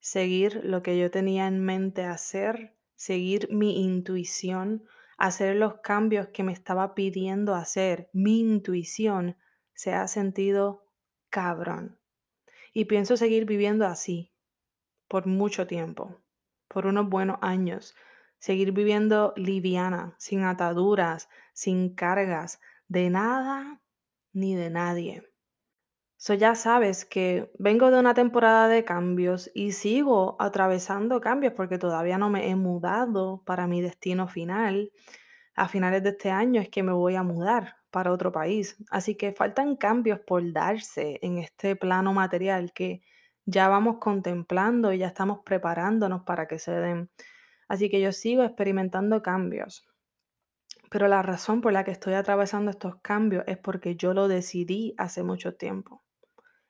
Seguir 0.00 0.60
lo 0.64 0.82
que 0.82 0.98
yo 0.98 1.10
tenía 1.10 1.46
en 1.46 1.64
mente 1.64 2.04
hacer, 2.04 2.76
seguir 2.94 3.48
mi 3.50 3.82
intuición, 3.82 4.84
hacer 5.16 5.56
los 5.56 5.80
cambios 5.80 6.28
que 6.28 6.42
me 6.42 6.52
estaba 6.52 6.94
pidiendo 6.94 7.54
hacer. 7.54 8.10
Mi 8.12 8.40
intuición 8.40 9.36
se 9.74 9.94
ha 9.94 10.06
sentido 10.08 10.84
cabrón. 11.30 11.98
Y 12.72 12.86
pienso 12.86 13.16
seguir 13.16 13.46
viviendo 13.46 13.86
así 13.86 14.32
por 15.08 15.26
mucho 15.26 15.66
tiempo, 15.66 16.20
por 16.76 16.84
unos 16.84 17.08
buenos 17.08 17.38
años. 17.40 17.94
Seguir 18.38 18.72
viviendo 18.72 19.32
liviana, 19.34 20.14
sin 20.18 20.44
ataduras, 20.44 21.30
sin 21.54 21.94
cargas, 21.94 22.60
de 22.86 23.08
nada 23.08 23.80
ni 24.34 24.54
de 24.54 24.68
nadie. 24.68 25.22
So 26.18 26.34
ya 26.34 26.54
sabes 26.54 27.06
que 27.06 27.50
vengo 27.58 27.90
de 27.90 27.98
una 27.98 28.12
temporada 28.12 28.68
de 28.68 28.84
cambios 28.84 29.50
y 29.54 29.72
sigo 29.72 30.36
atravesando 30.38 31.18
cambios 31.22 31.54
porque 31.54 31.78
todavía 31.78 32.18
no 32.18 32.28
me 32.28 32.50
he 32.50 32.56
mudado 32.56 33.42
para 33.46 33.66
mi 33.66 33.80
destino 33.80 34.28
final. 34.28 34.92
A 35.54 35.68
finales 35.68 36.02
de 36.02 36.10
este 36.10 36.30
año 36.30 36.60
es 36.60 36.68
que 36.68 36.82
me 36.82 36.92
voy 36.92 37.14
a 37.16 37.22
mudar 37.22 37.76
para 37.90 38.12
otro 38.12 38.32
país. 38.32 38.76
Así 38.90 39.14
que 39.14 39.32
faltan 39.32 39.76
cambios 39.76 40.20
por 40.20 40.52
darse 40.52 41.18
en 41.22 41.38
este 41.38 41.74
plano 41.74 42.12
material 42.12 42.74
que 42.74 43.00
ya 43.46 43.68
vamos 43.68 43.98
contemplando 43.98 44.92
y 44.92 44.98
ya 44.98 45.06
estamos 45.06 45.40
preparándonos 45.44 46.22
para 46.24 46.46
que 46.46 46.58
se 46.58 46.72
den. 46.72 47.10
Así 47.68 47.88
que 47.88 48.00
yo 48.00 48.12
sigo 48.12 48.42
experimentando 48.42 49.22
cambios. 49.22 49.86
Pero 50.90 51.08
la 51.08 51.22
razón 51.22 51.60
por 51.60 51.72
la 51.72 51.84
que 51.84 51.92
estoy 51.92 52.14
atravesando 52.14 52.70
estos 52.70 52.96
cambios 53.02 53.44
es 53.46 53.58
porque 53.58 53.96
yo 53.96 54.14
lo 54.14 54.28
decidí 54.28 54.94
hace 54.98 55.22
mucho 55.22 55.54
tiempo. 55.54 56.02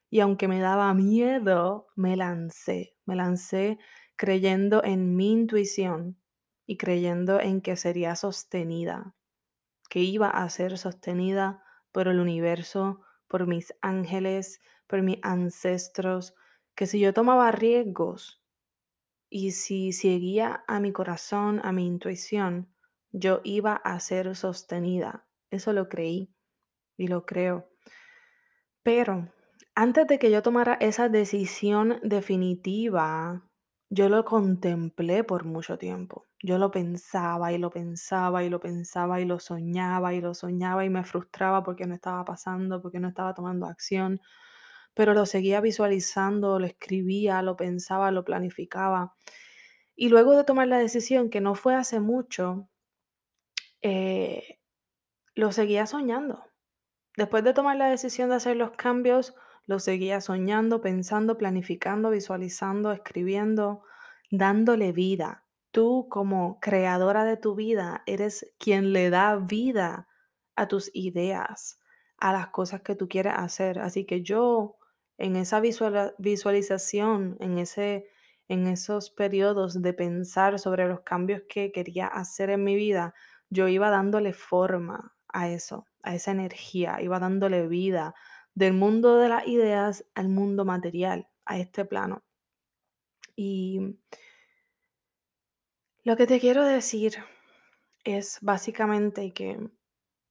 Y 0.09 0.21
aunque 0.21 0.49
me 0.49 0.61
daba 0.61 0.93
miedo, 0.95 1.89
me 1.97 2.17
lancé. 2.17 2.95
Me 3.05 3.17
lancé 3.17 3.79
creyendo 4.17 4.83
en 4.85 5.17
mi 5.17 5.33
intuición 5.33 6.19
y 6.67 6.77
creyendo 6.77 7.41
en 7.41 7.61
que 7.61 7.77
sería 7.77 8.17
sostenida, 8.17 9.15
que 9.89 10.01
iba 10.01 10.29
a 10.29 10.49
ser 10.49 10.79
sostenida 10.79 11.63
por 11.93 12.09
el 12.09 12.19
universo, 12.19 13.03
por 13.29 13.47
mis 13.47 13.75
ángeles, 13.81 14.61
por 14.87 15.03
mis 15.03 15.19
ancestros, 15.23 16.35
que 16.77 16.87
si 16.87 17.01
yo 17.01 17.13
tomaba 17.13 17.51
riesgos 17.51 18.43
y 19.29 19.53
si 19.53 19.93
seguía 19.93 20.63
a 20.69 20.79
mi 20.79 20.93
corazón, 20.93 21.61
a 21.65 21.73
mi 21.73 21.87
intuición, 21.87 22.69
yo 23.11 23.41
iba 23.45 23.75
a 23.75 23.99
ser 23.99 24.37
sostenida. 24.37 25.27
Eso 25.51 25.73
lo 25.73 25.89
creí 25.89 26.35
y 26.97 27.09
lo 27.09 27.25
creo. 27.25 27.69
Pero 28.83 29.33
antes 29.75 30.07
de 30.07 30.19
que 30.19 30.31
yo 30.31 30.43
tomara 30.43 30.75
esa 30.75 31.09
decisión 31.09 31.99
definitiva, 32.03 33.43
yo 33.89 34.09
lo 34.09 34.25
contemplé 34.25 35.25
por 35.25 35.45
mucho 35.45 35.79
tiempo. 35.79 36.27
Yo 36.43 36.59
lo 36.59 36.71
pensaba 36.71 37.53
y 37.53 37.59
lo 37.59 37.71
pensaba 37.71 38.45
y 38.45 38.51
lo 38.51 38.61
pensaba 38.61 39.21
y 39.21 39.25
lo 39.25 39.39
soñaba 39.39 40.13
y 40.13 40.21
lo 40.21 40.35
soñaba 40.35 40.85
y 40.85 40.91
me 40.91 41.05
frustraba 41.05 41.63
porque 41.63 41.87
no 41.87 41.95
estaba 41.95 42.25
pasando, 42.25 42.83
porque 42.83 43.01
no 43.01 43.09
estaba 43.09 43.33
tomando 43.33 43.67
acción, 43.67 44.21
pero 44.97 45.13
lo 45.13 45.27
seguía 45.27 45.61
visualizando, 45.61 46.59
lo 46.59 46.65
escribía, 46.65 47.43
lo 47.43 47.55
pensaba, 47.55 48.11
lo 48.11 48.25
planificaba. 48.25 49.15
Y 49.95 50.09
luego 50.09 50.35
de 50.35 50.43
tomar 50.43 50.69
la 50.69 50.79
decisión, 50.79 51.29
que 51.29 51.43
no 51.43 51.55
fue 51.55 51.75
hace 51.75 52.01
mucho, 52.01 52.71
eh, 53.83 54.59
lo 55.35 55.53
seguía 55.53 55.85
soñando. 55.85 56.45
Después 57.15 57.45
de 57.45 57.53
tomar 57.53 57.77
la 57.77 57.91
decisión 57.91 58.31
de 58.31 58.37
hacer 58.37 58.57
los 58.57 58.71
cambios, 58.71 59.35
lo 59.67 59.81
seguía 59.81 60.23
soñando, 60.23 60.81
pensando, 60.81 61.37
planificando, 61.37 62.09
visualizando, 62.09 62.91
escribiendo, 62.91 63.83
dándole 64.31 64.93
vida. 64.93 65.45
Tú 65.73 66.07
como 66.09 66.59
creadora 66.59 67.25
de 67.25 67.37
tu 67.37 67.55
vida 67.55 68.03
eres 68.07 68.51
quien 68.59 68.95
le 68.95 69.11
da 69.11 69.37
vida 69.37 70.09
a 70.55 70.69
tus 70.69 70.91
ideas, 70.95 71.81
a 72.17 72.33
las 72.33 72.47
cosas 72.47 72.81
que 72.81 72.95
tú 72.95 73.11
quieres 73.11 73.35
hacer. 73.37 73.79
Así 73.79 74.07
que 74.07 74.23
yo 74.23 74.79
en 75.19 75.37
esa 75.37 75.61
visualización, 75.61 77.37
en 77.41 77.59
ese, 77.59 78.09
en 78.49 78.67
esos 78.67 79.11
periodos 79.11 79.81
de 79.81 79.93
pensar 79.93 80.59
sobre 80.59 80.89
los 80.89 81.01
cambios 81.01 81.43
que 81.49 81.73
quería 81.73 82.07
hacer 82.07 82.51
en 82.51 82.65
mi 82.65 82.77
vida, 82.77 83.15
yo 83.49 83.69
iba 83.69 83.91
dándole 83.91 84.33
forma 84.33 85.15
a 85.29 85.49
eso, 85.49 85.87
a 86.03 86.15
esa 86.15 86.33
energía, 86.33 87.01
iba 87.01 87.19
dándole 87.19 87.67
vida 87.69 88.15
del 88.55 88.73
mundo 88.73 89.19
de 89.19 89.29
las 89.29 89.47
ideas 89.47 90.05
al 90.15 90.29
mundo 90.29 90.65
material, 90.65 91.29
a 91.45 91.59
este 91.59 91.85
plano. 91.85 92.25
Y 93.37 93.99
lo 96.05 96.17
que 96.17 96.27
te 96.27 96.41
quiero 96.41 96.65
decir 96.65 97.17
es 98.05 98.39
básicamente 98.41 99.33
que 99.33 99.59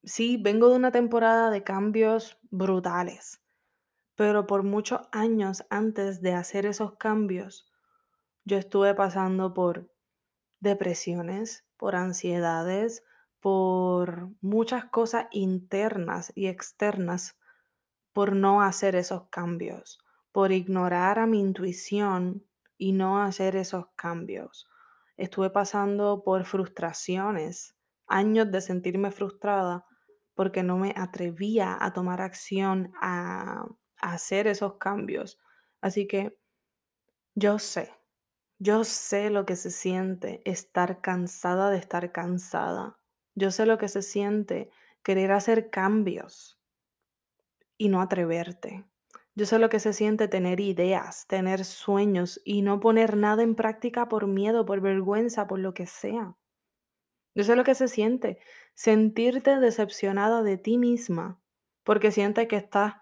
sí, 0.03 0.37
vengo 0.37 0.69
de 0.69 0.75
una 0.75 0.91
temporada 0.91 1.51
de 1.51 1.63
cambios 1.63 2.39
brutales, 2.49 3.41
pero 4.15 4.47
por 4.47 4.63
muchos 4.63 5.01
años 5.11 5.65
antes 5.69 6.21
de 6.21 6.33
hacer 6.33 6.65
esos 6.65 6.95
cambios, 6.97 7.71
yo 8.45 8.57
estuve 8.57 8.93
pasando 8.93 9.53
por 9.53 9.91
depresiones, 10.59 11.65
por 11.77 11.95
ansiedades, 11.95 13.03
por 13.39 14.29
muchas 14.41 14.85
cosas 14.85 15.27
internas 15.31 16.31
y 16.35 16.47
externas 16.47 17.37
por 18.13 18.35
no 18.35 18.61
hacer 18.61 18.95
esos 18.95 19.27
cambios, 19.29 19.99
por 20.31 20.51
ignorar 20.51 21.19
a 21.19 21.27
mi 21.27 21.39
intuición 21.41 22.45
y 22.77 22.93
no 22.93 23.21
hacer 23.21 23.55
esos 23.55 23.87
cambios. 23.95 24.67
Estuve 25.17 25.49
pasando 25.49 26.23
por 26.23 26.45
frustraciones, 26.45 27.75
años 28.07 28.51
de 28.51 28.61
sentirme 28.61 29.11
frustrada 29.11 29.85
porque 30.33 30.63
no 30.63 30.77
me 30.77 30.93
atrevía 30.95 31.77
a 31.79 31.93
tomar 31.93 32.21
acción, 32.21 32.93
a, 33.01 33.65
hacer 33.97 34.47
esos 34.47 34.75
cambios. 34.75 35.39
Así 35.81 36.07
que 36.07 36.37
yo 37.35 37.59
sé, 37.59 37.91
yo 38.59 38.83
sé 38.83 39.29
lo 39.29 39.45
que 39.45 39.55
se 39.55 39.71
siente 39.71 40.41
estar 40.45 41.01
cansada 41.01 41.69
de 41.69 41.77
estar 41.77 42.11
cansada. 42.11 42.97
Yo 43.35 43.51
sé 43.51 43.65
lo 43.65 43.77
que 43.77 43.89
se 43.89 44.01
siente 44.01 44.69
querer 45.03 45.31
hacer 45.31 45.69
cambios 45.69 46.59
y 47.77 47.89
no 47.89 48.01
atreverte. 48.01 48.85
Yo 49.35 49.45
sé 49.45 49.59
lo 49.59 49.69
que 49.69 49.81
se 49.81 49.91
siente 49.91 50.29
tener 50.29 50.61
ideas, 50.61 51.27
tener 51.27 51.65
sueños 51.65 52.41
y 52.45 52.61
no 52.61 52.79
poner 52.79 53.17
nada 53.17 53.43
en 53.43 53.55
práctica 53.55 54.07
por 54.07 54.27
miedo, 54.27 54.65
por 54.65 54.79
vergüenza, 54.79 55.45
por 55.45 55.59
lo 55.59 55.73
que 55.73 55.85
sea. 55.85 56.37
Yo 57.35 57.43
sé 57.43 57.57
lo 57.57 57.65
que 57.65 57.75
se 57.75 57.89
siente 57.89 58.39
sentirte 58.73 59.59
decepcionada 59.59 60.41
de 60.41 60.57
ti 60.57 60.77
misma 60.77 61.41
porque 61.83 62.11
sientes 62.11 62.47
que 62.47 62.55
estás 62.55 62.95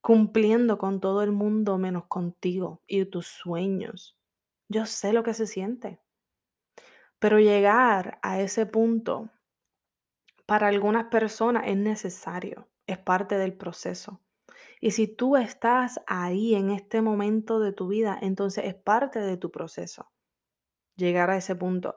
cumpliendo 0.00 0.78
con 0.78 1.00
todo 1.00 1.22
el 1.22 1.32
mundo 1.32 1.78
menos 1.78 2.06
contigo 2.06 2.82
y 2.86 3.04
tus 3.04 3.26
sueños. 3.26 4.16
Yo 4.68 4.86
sé 4.86 5.12
lo 5.12 5.22
que 5.22 5.34
se 5.34 5.46
siente. 5.46 6.00
Pero 7.18 7.38
llegar 7.40 8.18
a 8.22 8.40
ese 8.40 8.66
punto 8.66 9.30
para 10.46 10.68
algunas 10.68 11.06
personas 11.06 11.64
es 11.66 11.76
necesario, 11.76 12.68
es 12.86 12.98
parte 12.98 13.36
del 13.36 13.54
proceso. 13.54 14.20
Y 14.80 14.92
si 14.92 15.08
tú 15.08 15.36
estás 15.36 16.00
ahí 16.06 16.54
en 16.54 16.70
este 16.70 17.02
momento 17.02 17.60
de 17.60 17.72
tu 17.72 17.88
vida, 17.88 18.18
entonces 18.20 18.64
es 18.66 18.74
parte 18.74 19.20
de 19.20 19.36
tu 19.36 19.50
proceso 19.50 20.10
llegar 20.96 21.30
a 21.30 21.36
ese 21.36 21.56
punto. 21.56 21.96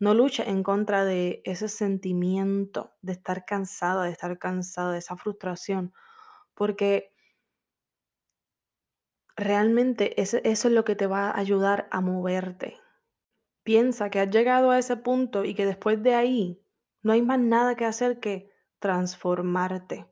No 0.00 0.14
luches 0.14 0.48
en 0.48 0.62
contra 0.62 1.04
de 1.04 1.42
ese 1.44 1.68
sentimiento 1.68 2.94
de 3.02 3.12
estar 3.12 3.44
cansada, 3.44 4.04
de 4.04 4.12
estar 4.12 4.38
cansada, 4.38 4.92
de 4.92 4.98
esa 4.98 5.16
frustración, 5.16 5.92
porque 6.54 7.12
realmente 9.38 10.20
eso 10.20 10.38
es 10.42 10.64
lo 10.64 10.84
que 10.84 10.96
te 10.96 11.06
va 11.06 11.30
a 11.30 11.38
ayudar 11.38 11.88
a 11.92 12.00
moverte. 12.00 12.76
Piensa 13.62 14.10
que 14.10 14.18
has 14.18 14.30
llegado 14.30 14.70
a 14.70 14.78
ese 14.78 14.96
punto 14.96 15.44
y 15.44 15.54
que 15.54 15.64
después 15.64 16.02
de 16.02 16.14
ahí 16.14 16.60
no 17.02 17.12
hay 17.12 17.22
más 17.22 17.38
nada 17.38 17.76
que 17.76 17.84
hacer 17.84 18.18
que 18.18 18.50
transformarte. 18.80 20.06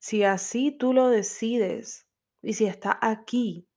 Si 0.00 0.24
así 0.24 0.72
tú 0.72 0.92
lo 0.92 1.08
decides 1.08 2.08
y 2.42 2.54
si 2.54 2.66
está 2.66 2.98
aquí, 3.00 3.68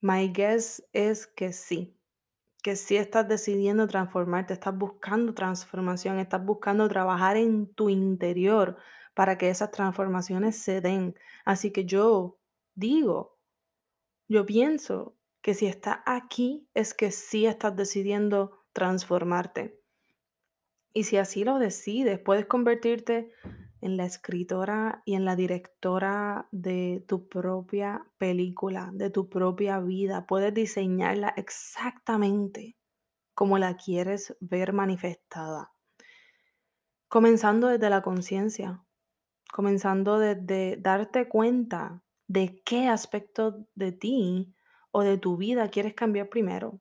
my 0.00 0.28
guess 0.32 0.84
es 0.92 1.28
que 1.28 1.52
sí, 1.52 1.96
que 2.62 2.74
sí 2.74 2.96
estás 2.96 3.28
decidiendo 3.28 3.86
transformarte, 3.86 4.54
estás 4.54 4.76
buscando 4.76 5.34
transformación, 5.34 6.18
estás 6.18 6.44
buscando 6.44 6.88
trabajar 6.88 7.36
en 7.36 7.72
tu 7.72 7.90
interior 7.90 8.76
para 9.14 9.38
que 9.38 9.50
esas 9.50 9.70
transformaciones 9.70 10.58
se 10.58 10.80
den. 10.80 11.14
Así 11.44 11.70
que 11.70 11.84
yo 11.84 12.40
digo, 12.74 13.35
yo 14.28 14.44
pienso 14.46 15.16
que 15.40 15.54
si 15.54 15.66
estás 15.66 15.98
aquí 16.06 16.68
es 16.74 16.94
que 16.94 17.10
sí 17.10 17.46
estás 17.46 17.76
decidiendo 17.76 18.64
transformarte. 18.72 19.80
Y 20.92 21.04
si 21.04 21.18
así 21.18 21.44
lo 21.44 21.58
decides, 21.58 22.18
puedes 22.18 22.46
convertirte 22.46 23.30
en 23.80 23.96
la 23.96 24.06
escritora 24.06 25.02
y 25.04 25.14
en 25.14 25.24
la 25.24 25.36
directora 25.36 26.48
de 26.50 27.04
tu 27.06 27.28
propia 27.28 28.10
película, 28.18 28.90
de 28.92 29.10
tu 29.10 29.28
propia 29.28 29.78
vida. 29.78 30.26
Puedes 30.26 30.52
diseñarla 30.54 31.32
exactamente 31.36 32.76
como 33.34 33.58
la 33.58 33.76
quieres 33.76 34.36
ver 34.40 34.72
manifestada. 34.72 35.72
Comenzando 37.08 37.68
desde 37.68 37.90
la 37.90 38.02
conciencia, 38.02 38.82
comenzando 39.52 40.18
desde 40.18 40.78
darte 40.78 41.28
cuenta 41.28 42.02
de 42.28 42.62
qué 42.64 42.88
aspecto 42.88 43.66
de 43.74 43.92
ti 43.92 44.54
o 44.90 45.02
de 45.02 45.18
tu 45.18 45.36
vida 45.36 45.68
quieres 45.68 45.94
cambiar 45.94 46.28
primero. 46.28 46.80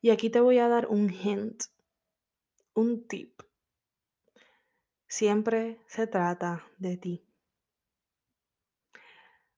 Y 0.00 0.10
aquí 0.10 0.30
te 0.30 0.40
voy 0.40 0.58
a 0.58 0.68
dar 0.68 0.88
un 0.88 1.10
hint, 1.10 1.64
un 2.74 3.06
tip. 3.06 3.42
Siempre 5.06 5.78
se 5.86 6.06
trata 6.06 6.64
de 6.78 6.96
ti. 6.96 7.24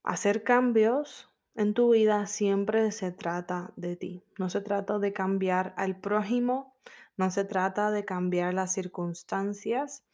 Hacer 0.02 0.42
cambios 0.42 1.30
en 1.54 1.72
tu 1.72 1.92
vida 1.92 2.26
siempre 2.26 2.90
se 2.90 3.12
trata 3.12 3.72
de 3.76 3.96
ti. 3.96 4.24
No 4.38 4.50
se 4.50 4.60
trata 4.60 4.98
de 4.98 5.12
cambiar 5.12 5.72
al 5.76 5.98
prójimo, 5.98 6.74
no 7.16 7.30
se 7.30 7.44
trata 7.44 7.90
de 7.92 8.04
cambiar 8.04 8.52
las 8.52 8.72
circunstancias. 8.72 10.04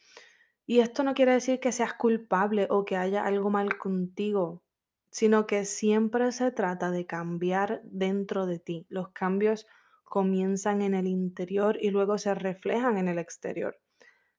Y 0.70 0.78
esto 0.78 1.02
no 1.02 1.14
quiere 1.14 1.32
decir 1.32 1.58
que 1.58 1.72
seas 1.72 1.94
culpable 1.94 2.68
o 2.70 2.84
que 2.84 2.96
haya 2.96 3.24
algo 3.24 3.50
mal 3.50 3.76
contigo, 3.76 4.62
sino 5.10 5.44
que 5.48 5.64
siempre 5.64 6.30
se 6.30 6.52
trata 6.52 6.92
de 6.92 7.06
cambiar 7.06 7.80
dentro 7.82 8.46
de 8.46 8.60
ti. 8.60 8.86
Los 8.88 9.08
cambios 9.08 9.66
comienzan 10.04 10.80
en 10.82 10.94
el 10.94 11.08
interior 11.08 11.76
y 11.80 11.90
luego 11.90 12.18
se 12.18 12.34
reflejan 12.34 12.98
en 12.98 13.08
el 13.08 13.18
exterior 13.18 13.80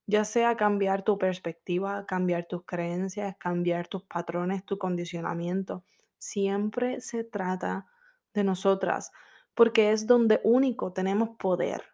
ya 0.08 0.26
sea 0.26 0.58
cambiar 0.58 1.04
tu 1.04 1.18
perspectiva, 1.18 2.06
cambiar 2.06 2.46
tus 2.46 2.66
creencias, 2.66 3.36
cambiar 3.38 3.88
tus 3.88 4.04
patrones, 4.04 4.66
tu 4.66 4.78
condicionamiento. 4.78 5.86
Siempre 6.18 7.00
se 7.00 7.24
trata 7.24 7.88
de 8.34 8.44
nosotras, 8.44 9.12
porque 9.54 9.92
es 9.92 10.08
donde 10.08 10.42
único 10.44 10.92
tenemos 10.92 11.30
poder. 11.38 11.91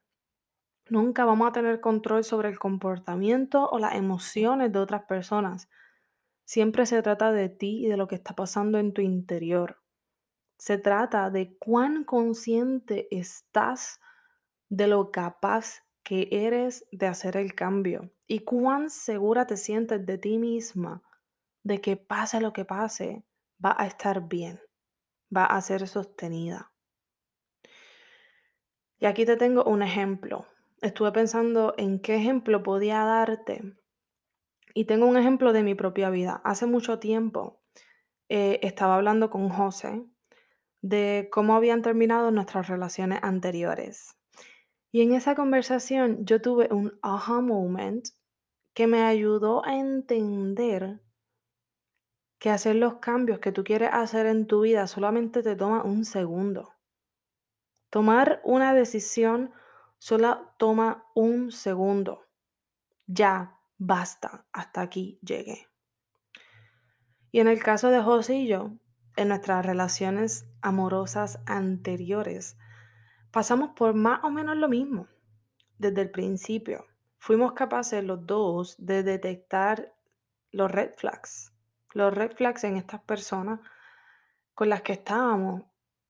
Nunca 0.89 1.26
vamos 1.26 1.50
a 1.50 1.52
tener 1.52 1.82
control 1.82 2.23
sobre 2.23 2.50
el 2.50 2.60
comportamiento 2.60 3.67
o 3.69 3.80
las 3.80 3.95
emociones 3.95 4.71
de 4.71 4.80
otras 4.80 5.04
personas. 5.04 5.69
Siempre 6.45 6.86
se 6.86 7.02
trata 7.02 7.32
de 7.32 7.50
ti 7.50 7.86
y 7.86 7.89
de 7.89 7.97
lo 7.97 8.08
que 8.08 8.15
está 8.15 8.36
pasando 8.36 8.78
en 8.78 8.93
tu 8.93 9.02
interior. 9.02 9.82
Se 10.58 10.78
trata 10.78 11.30
de 11.30 11.58
cuán 11.58 12.04
consciente 12.04 13.08
estás 13.12 14.00
de 14.69 14.88
lo 14.88 15.12
capaz 15.12 15.84
que 16.04 16.30
eres 16.32 16.88
de 16.91 17.08
hacer 17.08 17.36
el 17.36 17.54
cambio 17.54 18.13
y 18.28 18.39
cuán 18.39 18.89
segura 18.89 19.45
te 19.45 19.58
sientes 19.58 20.06
de 20.06 20.17
ti 20.17 20.38
misma 20.38 21.04
de 21.63 21.82
que 21.82 21.97
pase 21.97 22.39
lo 22.39 22.54
que 22.54 22.63
pase, 22.63 23.26
va 23.63 23.76
a 23.78 23.86
estar 23.88 24.28
bien, 24.28 24.62
va 25.36 25.45
a 25.45 25.62
ser 25.62 25.86
sostenida. 25.88 26.71
Y 29.00 29.06
aquí 29.06 29.26
te 29.26 29.36
tengo 29.36 29.65
un 29.65 29.82
ejemplo. 29.82 30.47
Estuve 30.81 31.11
pensando 31.11 31.73
en 31.77 31.99
qué 31.99 32.15
ejemplo 32.17 32.61
podía 32.61 33.03
darte 33.03 33.77
y 34.75 34.85
tengo 34.85 35.07
un 35.07 35.17
ejemplo 35.17 35.51
de 35.53 35.63
mi 35.63 35.73
propia 35.73 36.11
vida. 36.11 36.39
Hace 36.43 36.67
mucho 36.67 36.99
tiempo 36.99 37.63
eh, 38.29 38.59
estaba 38.61 38.95
hablando 38.95 39.31
con 39.31 39.49
José 39.49 40.05
de 40.81 41.29
cómo 41.31 41.55
habían 41.55 41.81
terminado 41.81 42.29
nuestras 42.29 42.67
relaciones 42.67 43.19
anteriores. 43.23 44.19
Y 44.91 45.01
en 45.01 45.13
esa 45.13 45.33
conversación 45.33 46.23
yo 46.25 46.41
tuve 46.41 46.69
un 46.71 46.99
aha 47.01 47.41
moment 47.41 48.05
que 48.75 48.85
me 48.85 49.01
ayudó 49.01 49.65
a 49.65 49.77
entender 49.79 51.01
que 52.37 52.51
hacer 52.51 52.75
los 52.75 52.97
cambios 52.97 53.39
que 53.39 53.51
tú 53.51 53.63
quieres 53.63 53.89
hacer 53.91 54.27
en 54.27 54.45
tu 54.45 54.61
vida 54.61 54.85
solamente 54.85 55.41
te 55.41 55.55
toma 55.55 55.83
un 55.83 56.05
segundo. 56.05 56.73
Tomar 57.89 58.41
una 58.43 58.75
decisión 58.75 59.51
solo 59.97 60.53
toma 60.57 61.05
un 61.15 61.51
segundo. 61.51 62.25
Ya, 63.05 63.57
basta, 63.77 64.45
hasta 64.51 64.81
aquí 64.81 65.19
llegué. 65.21 65.67
Y 67.31 67.39
en 67.39 67.47
el 67.47 67.62
caso 67.62 67.89
de 67.89 68.01
José 68.01 68.36
y 68.36 68.47
yo, 68.47 68.71
en 69.15 69.29
nuestras 69.29 69.65
relaciones 69.65 70.45
amorosas 70.62 71.39
anteriores, 71.45 72.57
pasamos 73.31 73.71
por 73.75 73.93
más 73.93 74.23
o 74.23 74.29
menos 74.29 74.55
lo 74.57 74.69
mismo 74.69 75.07
desde 75.77 76.01
el 76.01 76.12
principio. 76.12 76.86
Fuimos 77.17 77.53
capaces 77.53 78.03
los 78.03 78.25
dos 78.25 78.75
de 78.77 79.03
detectar 79.03 79.93
los 80.51 80.71
red 80.71 80.93
flags, 80.95 81.53
los 81.93 82.13
red 82.13 82.31
flags 82.36 82.63
en 82.63 82.77
estas 82.77 83.01
personas 83.01 83.60
con 84.53 84.69
las 84.69 84.81
que 84.81 84.93
estábamos. 84.93 85.63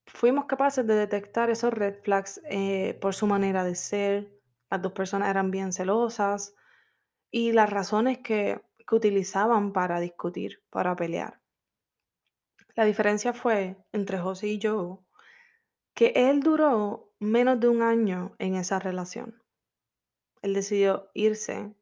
Fuimos 0.08 0.46
capaces 0.46 0.86
de 0.88 0.96
detectar 0.96 1.50
esos 1.50 1.74
red 1.74 2.02
flags 2.02 2.42
eh, 2.50 2.98
por 3.02 3.14
su 3.14 3.28
manera 3.28 3.64
de 3.64 3.76
ser. 3.76 4.34
Las 4.70 4.82
dos 4.82 4.94
personas 4.94 5.30
eran 5.30 5.52
bien 5.52 5.72
celosas 5.72 6.56
y 7.30 7.52
las 7.52 7.70
razones 7.70 8.20
que, 8.20 8.62
que 8.78 8.96
utilizaban 8.96 9.74
para 9.74 10.00
discutir, 10.00 10.64
para 10.70 10.96
pelear. 10.96 11.42
La 12.76 12.86
diferencia 12.86 13.34
fue 13.34 13.78
entre 13.92 14.20
José 14.20 14.48
y 14.48 14.60
yo 14.60 15.04
que 15.94 16.14
él 16.16 16.42
duró 16.42 17.14
menos 17.20 17.60
de 17.60 17.68
un 17.70 17.82
año 17.82 18.36
en 18.38 18.56
esa 18.56 18.80
relación. 18.80 19.42
Él 20.42 20.54
decidió 20.54 21.10
irse 21.14 21.76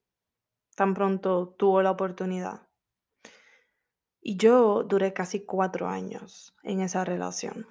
tan 0.76 0.94
pronto 0.94 1.56
tuvo 1.58 1.82
la 1.82 1.92
oportunidad. 1.92 2.68
Y 4.22 4.38
yo 4.38 4.84
duré 4.84 5.14
casi 5.14 5.46
cuatro 5.46 5.88
años 5.88 6.56
en 6.64 6.82
esa 6.82 7.06
relación. 7.06 7.68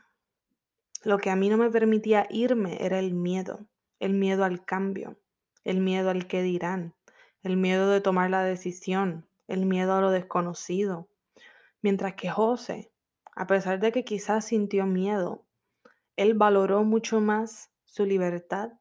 Lo 1.05 1.19
que 1.19 1.29
a 1.29 1.37
mí 1.37 1.51
no 1.51 1.59
me 1.59 1.71
permitía 1.71 2.27
irme 2.31 2.79
era 2.81 2.99
el 2.99 3.13
miedo, 3.13 3.67
el 4.01 4.15
miedo 4.15 4.43
al 4.43 4.65
cambio, 4.65 5.19
el 5.63 5.81
miedo 5.81 6.09
al 6.09 6.27
que 6.27 6.41
dirán, 6.41 6.95
el 7.43 7.59
miedo 7.59 7.91
de 7.91 8.01
tomar 8.01 8.31
la 8.31 8.43
decisión, 8.43 9.29
el 9.47 9.67
miedo 9.67 9.93
a 9.95 10.01
lo 10.01 10.11
desconocido. 10.11 11.11
Mientras 11.83 12.15
que 12.15 12.31
José, 12.31 12.91
a 13.37 13.47
pesar 13.47 13.81
de 13.81 13.93
que 13.93 14.05
quizás 14.05 14.47
sintió 14.47 14.87
miedo, 14.87 15.45
él 16.17 16.33
valoró 16.33 16.85
mucho 16.85 17.21
más 17.21 17.71
su 17.85 18.07
libertad 18.07 18.73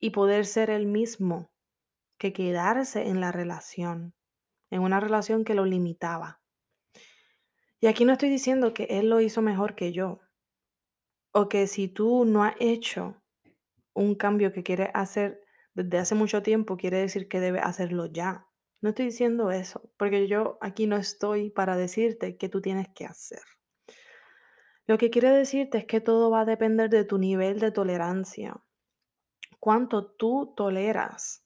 y 0.00 0.10
poder 0.10 0.46
ser 0.46 0.70
él 0.70 0.86
mismo 0.86 1.52
que 2.18 2.32
quedarse 2.32 3.08
en 3.08 3.20
la 3.20 3.30
relación, 3.30 4.14
en 4.70 4.82
una 4.82 4.98
relación 4.98 5.44
que 5.44 5.54
lo 5.54 5.64
limitaba. 5.64 6.40
Y 7.80 7.86
aquí 7.86 8.04
no 8.04 8.12
estoy 8.12 8.28
diciendo 8.28 8.74
que 8.74 8.84
él 8.90 9.08
lo 9.08 9.20
hizo 9.20 9.40
mejor 9.40 9.76
que 9.76 9.92
yo, 9.92 10.20
o 11.32 11.48
que 11.48 11.66
si 11.66 11.88
tú 11.88 12.24
no 12.24 12.44
has 12.44 12.54
hecho 12.58 13.16
un 13.94 14.14
cambio 14.14 14.52
que 14.52 14.62
quieres 14.62 14.90
hacer 14.94 15.42
desde 15.74 15.98
hace 15.98 16.14
mucho 16.14 16.42
tiempo, 16.42 16.76
quiere 16.76 16.98
decir 16.98 17.28
que 17.28 17.40
debes 17.40 17.62
hacerlo 17.62 18.06
ya. 18.06 18.46
No 18.80 18.90
estoy 18.90 19.06
diciendo 19.06 19.50
eso, 19.50 19.90
porque 19.96 20.26
yo 20.26 20.58
aquí 20.60 20.86
no 20.86 20.96
estoy 20.96 21.50
para 21.50 21.76
decirte 21.76 22.36
qué 22.36 22.48
tú 22.48 22.60
tienes 22.60 22.88
que 22.94 23.04
hacer. 23.04 23.42
Lo 24.86 24.98
que 24.98 25.10
quiero 25.10 25.32
decirte 25.32 25.78
es 25.78 25.84
que 25.84 26.00
todo 26.00 26.30
va 26.30 26.40
a 26.40 26.44
depender 26.44 26.90
de 26.90 27.04
tu 27.04 27.18
nivel 27.18 27.60
de 27.60 27.70
tolerancia. 27.70 28.60
Cuánto 29.60 30.06
tú 30.12 30.54
toleras 30.56 31.44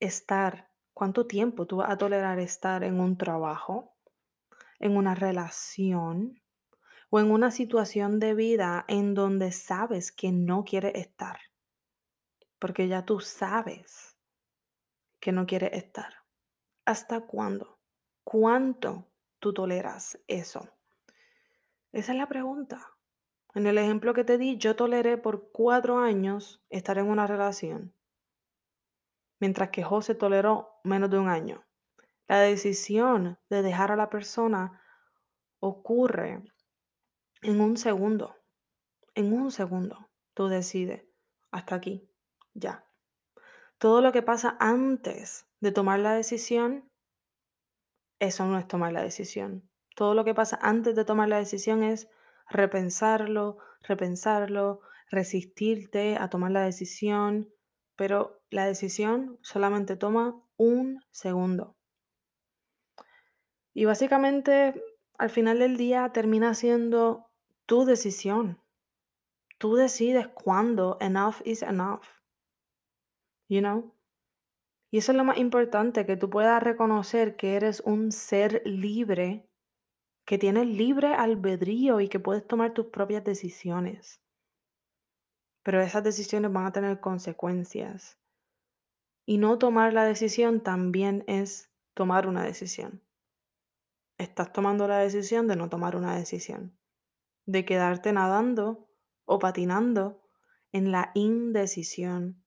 estar, 0.00 0.70
cuánto 0.94 1.26
tiempo 1.26 1.66
tú 1.66 1.76
vas 1.76 1.90
a 1.90 1.98
tolerar 1.98 2.38
estar 2.38 2.82
en 2.82 2.98
un 2.98 3.18
trabajo, 3.18 3.94
en 4.80 4.96
una 4.96 5.14
relación 5.14 6.40
o 7.10 7.20
en 7.20 7.30
una 7.30 7.50
situación 7.50 8.18
de 8.18 8.34
vida 8.34 8.84
en 8.88 9.14
donde 9.14 9.52
sabes 9.52 10.12
que 10.12 10.32
no 10.32 10.64
quieres 10.64 10.94
estar. 10.94 11.38
Porque 12.58 12.88
ya 12.88 13.04
tú 13.04 13.20
sabes 13.20 14.16
que 15.20 15.32
no 15.32 15.46
quieres 15.46 15.72
estar. 15.72 16.14
¿Hasta 16.84 17.20
cuándo? 17.20 17.78
¿Cuánto 18.24 19.08
tú 19.38 19.52
toleras 19.52 20.18
eso? 20.26 20.68
Esa 21.92 22.12
es 22.12 22.18
la 22.18 22.28
pregunta. 22.28 22.92
En 23.54 23.66
el 23.66 23.78
ejemplo 23.78 24.12
que 24.12 24.24
te 24.24 24.36
di, 24.36 24.58
yo 24.58 24.76
toleré 24.76 25.16
por 25.16 25.50
cuatro 25.50 25.98
años 25.98 26.62
estar 26.68 26.98
en 26.98 27.06
una 27.06 27.26
relación, 27.26 27.94
mientras 29.40 29.70
que 29.70 29.82
José 29.82 30.14
toleró 30.14 30.78
menos 30.84 31.10
de 31.10 31.18
un 31.18 31.28
año. 31.28 31.64
La 32.28 32.40
decisión 32.40 33.38
de 33.48 33.62
dejar 33.62 33.92
a 33.92 33.96
la 33.96 34.10
persona 34.10 34.82
ocurre 35.58 36.42
en 37.42 37.60
un 37.60 37.76
segundo. 37.76 38.36
En 39.14 39.32
un 39.32 39.50
segundo 39.50 40.10
tú 40.34 40.48
decides, 40.48 41.04
hasta 41.50 41.74
aquí, 41.74 42.10
ya. 42.54 42.84
Todo 43.78 44.00
lo 44.00 44.12
que 44.12 44.22
pasa 44.22 44.56
antes 44.60 45.46
de 45.60 45.72
tomar 45.72 46.00
la 46.00 46.12
decisión, 46.12 46.90
eso 48.18 48.46
no 48.46 48.58
es 48.58 48.68
tomar 48.68 48.92
la 48.92 49.02
decisión. 49.02 49.68
Todo 49.94 50.14
lo 50.14 50.24
que 50.24 50.34
pasa 50.34 50.58
antes 50.60 50.94
de 50.94 51.04
tomar 51.04 51.28
la 51.28 51.38
decisión 51.38 51.82
es 51.82 52.08
repensarlo, 52.48 53.58
repensarlo, 53.82 54.80
resistirte 55.10 56.16
a 56.16 56.28
tomar 56.28 56.50
la 56.50 56.62
decisión, 56.62 57.52
pero 57.96 58.42
la 58.50 58.66
decisión 58.66 59.38
solamente 59.42 59.96
toma 59.96 60.40
un 60.56 61.00
segundo. 61.10 61.76
Y 63.72 63.84
básicamente 63.84 64.82
al 65.18 65.30
final 65.30 65.58
del 65.58 65.76
día 65.76 66.10
termina 66.12 66.54
siendo 66.54 67.25
tu 67.66 67.84
decisión. 67.84 68.60
Tú 69.58 69.74
decides 69.74 70.28
cuándo 70.28 70.96
enough 71.00 71.36
is 71.44 71.62
enough. 71.62 72.04
You 73.48 73.60
know? 73.60 73.94
Y 74.90 74.98
eso 74.98 75.12
es 75.12 75.18
lo 75.18 75.24
más 75.24 75.38
importante, 75.38 76.06
que 76.06 76.16
tú 76.16 76.30
puedas 76.30 76.62
reconocer 76.62 77.36
que 77.36 77.56
eres 77.56 77.80
un 77.80 78.12
ser 78.12 78.62
libre 78.64 79.46
que 80.26 80.38
tienes 80.38 80.66
libre 80.66 81.14
albedrío 81.14 82.00
y 82.00 82.08
que 82.08 82.18
puedes 82.18 82.46
tomar 82.46 82.74
tus 82.74 82.86
propias 82.86 83.24
decisiones. 83.24 84.20
Pero 85.62 85.80
esas 85.80 86.02
decisiones 86.02 86.52
van 86.52 86.66
a 86.66 86.72
tener 86.72 87.00
consecuencias. 87.00 88.18
Y 89.24 89.38
no 89.38 89.56
tomar 89.58 89.92
la 89.92 90.04
decisión 90.04 90.62
también 90.62 91.24
es 91.28 91.72
tomar 91.94 92.26
una 92.26 92.42
decisión. 92.42 93.02
Estás 94.18 94.52
tomando 94.52 94.88
la 94.88 94.98
decisión 94.98 95.46
de 95.46 95.56
no 95.56 95.68
tomar 95.68 95.94
una 95.94 96.16
decisión. 96.16 96.76
De 97.46 97.64
quedarte 97.64 98.12
nadando 98.12 98.88
o 99.24 99.38
patinando 99.38 100.22
en 100.72 100.92
la 100.92 101.10
indecisión. 101.14 102.44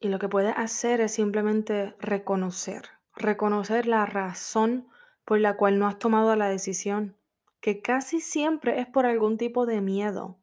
Y 0.00 0.08
lo 0.08 0.18
que 0.18 0.28
puedes 0.28 0.54
hacer 0.56 1.00
es 1.00 1.14
simplemente 1.14 1.94
reconocer, 1.98 2.90
reconocer 3.14 3.86
la 3.86 4.04
razón 4.06 4.88
por 5.24 5.40
la 5.40 5.56
cual 5.56 5.78
no 5.78 5.86
has 5.86 5.98
tomado 5.98 6.34
la 6.36 6.48
decisión, 6.48 7.16
que 7.60 7.80
casi 7.80 8.20
siempre 8.20 8.80
es 8.80 8.86
por 8.86 9.06
algún 9.06 9.38
tipo 9.38 9.66
de 9.66 9.80
miedo. 9.80 10.40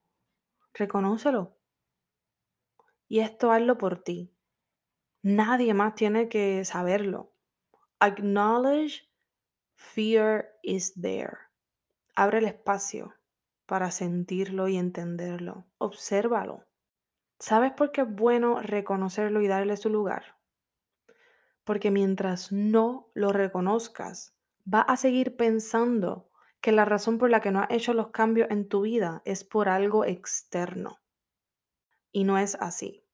Reconócelo. 0.73 1.57
Y 3.07 3.19
esto 3.19 3.51
hazlo 3.51 3.77
por 3.77 4.01
ti. 4.01 4.33
Nadie 5.21 5.73
más 5.73 5.95
tiene 5.95 6.29
que 6.29 6.63
saberlo. 6.63 7.33
Acknowledge 7.99 9.09
fear 9.75 10.57
is 10.63 10.93
there. 11.01 11.37
Abre 12.15 12.37
el 12.37 12.45
espacio 12.45 13.18
para 13.69 13.91
sentirlo 13.91 14.67
y 14.67 14.77
entenderlo. 14.77 15.67
Obsérvalo. 15.77 16.65
¿Sabes 17.37 17.71
por 17.73 17.91
qué 17.91 18.01
es 18.01 18.11
bueno 18.11 18.59
reconocerlo 18.63 19.41
y 19.41 19.47
darle 19.47 19.77
su 19.77 19.91
lugar? 19.91 20.39
Porque 21.65 21.91
mientras 21.91 22.51
no 22.51 23.11
lo 23.13 23.31
reconozcas, 23.31 24.35
va 24.65 24.81
a 24.81 24.97
seguir 24.97 25.37
pensando 25.37 26.31
que 26.61 26.71
la 26.71 26.83
razón 26.83 27.19
por 27.19 27.29
la 27.29 27.41
que 27.41 27.51
no 27.51 27.59
has 27.59 27.69
hecho 27.69 27.93
los 27.93 28.07
cambios 28.07 28.49
en 28.49 28.67
tu 28.67 28.81
vida 28.81 29.21
es 29.23 29.43
por 29.43 29.69
algo 29.69 30.03
externo. 30.03 30.97
Y 32.11 32.23
no 32.23 32.39
es 32.39 32.55
así. 32.55 33.05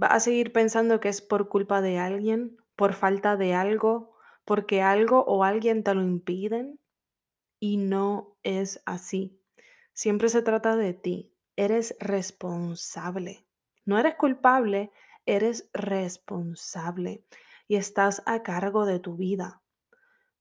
Va 0.00 0.06
a 0.06 0.20
seguir 0.20 0.52
pensando 0.52 1.00
que 1.00 1.08
es 1.08 1.20
por 1.22 1.48
culpa 1.48 1.80
de 1.80 1.98
alguien, 1.98 2.56
por 2.76 2.92
falta 2.92 3.36
de 3.36 3.54
algo, 3.54 4.14
porque 4.44 4.80
algo 4.80 5.24
o 5.24 5.42
alguien 5.42 5.82
te 5.82 5.92
lo 5.92 6.02
impiden. 6.02 6.78
Y 7.58 7.78
no 7.78 8.36
es 8.44 8.80
así. 8.86 9.42
Siempre 9.96 10.28
se 10.28 10.42
trata 10.42 10.76
de 10.76 10.94
ti. 10.94 11.34
Eres 11.56 11.96
responsable. 11.98 13.44
No 13.84 13.98
eres 13.98 14.14
culpable, 14.14 14.92
eres 15.24 15.68
responsable. 15.72 17.24
Y 17.66 17.74
estás 17.74 18.22
a 18.26 18.44
cargo 18.44 18.86
de 18.86 19.00
tu 19.00 19.16
vida 19.16 19.64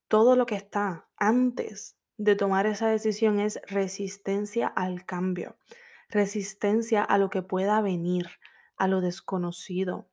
todo 0.08 0.36
lo 0.36 0.46
que 0.46 0.56
está 0.56 1.08
antes 1.18 1.98
de 2.18 2.36
tomar 2.36 2.65
esa 2.68 2.88
decisión 2.88 3.39
es 3.39 3.60
resistencia 3.68 4.68
al 4.68 5.06
cambio, 5.06 5.58
resistencia 6.10 7.04
a 7.04 7.18
lo 7.18 7.30
que 7.30 7.41
pueda 7.41 7.82
venir, 7.82 8.28
a 8.78 8.88
lo 8.88 9.02
desconocido. 9.02 10.10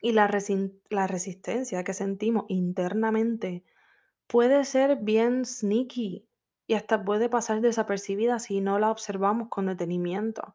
Y 0.00 0.12
la, 0.12 0.26
resistencia 0.26 1.84
que 1.84 1.94
sentimos 1.94 2.46
internamente 2.48 3.64
puede 4.26 4.64
ser 4.64 4.96
bien 4.96 5.44
sneaky 5.44 6.28
y 6.66 6.74
hasta 6.74 7.04
puede 7.04 7.28
pasar 7.28 7.60
desapercibida 7.60 8.38
si 8.38 8.60
no 8.60 8.78
la 8.78 8.90
observamos 8.90 9.48
con 9.48 9.66
detenimiento. 9.66 10.54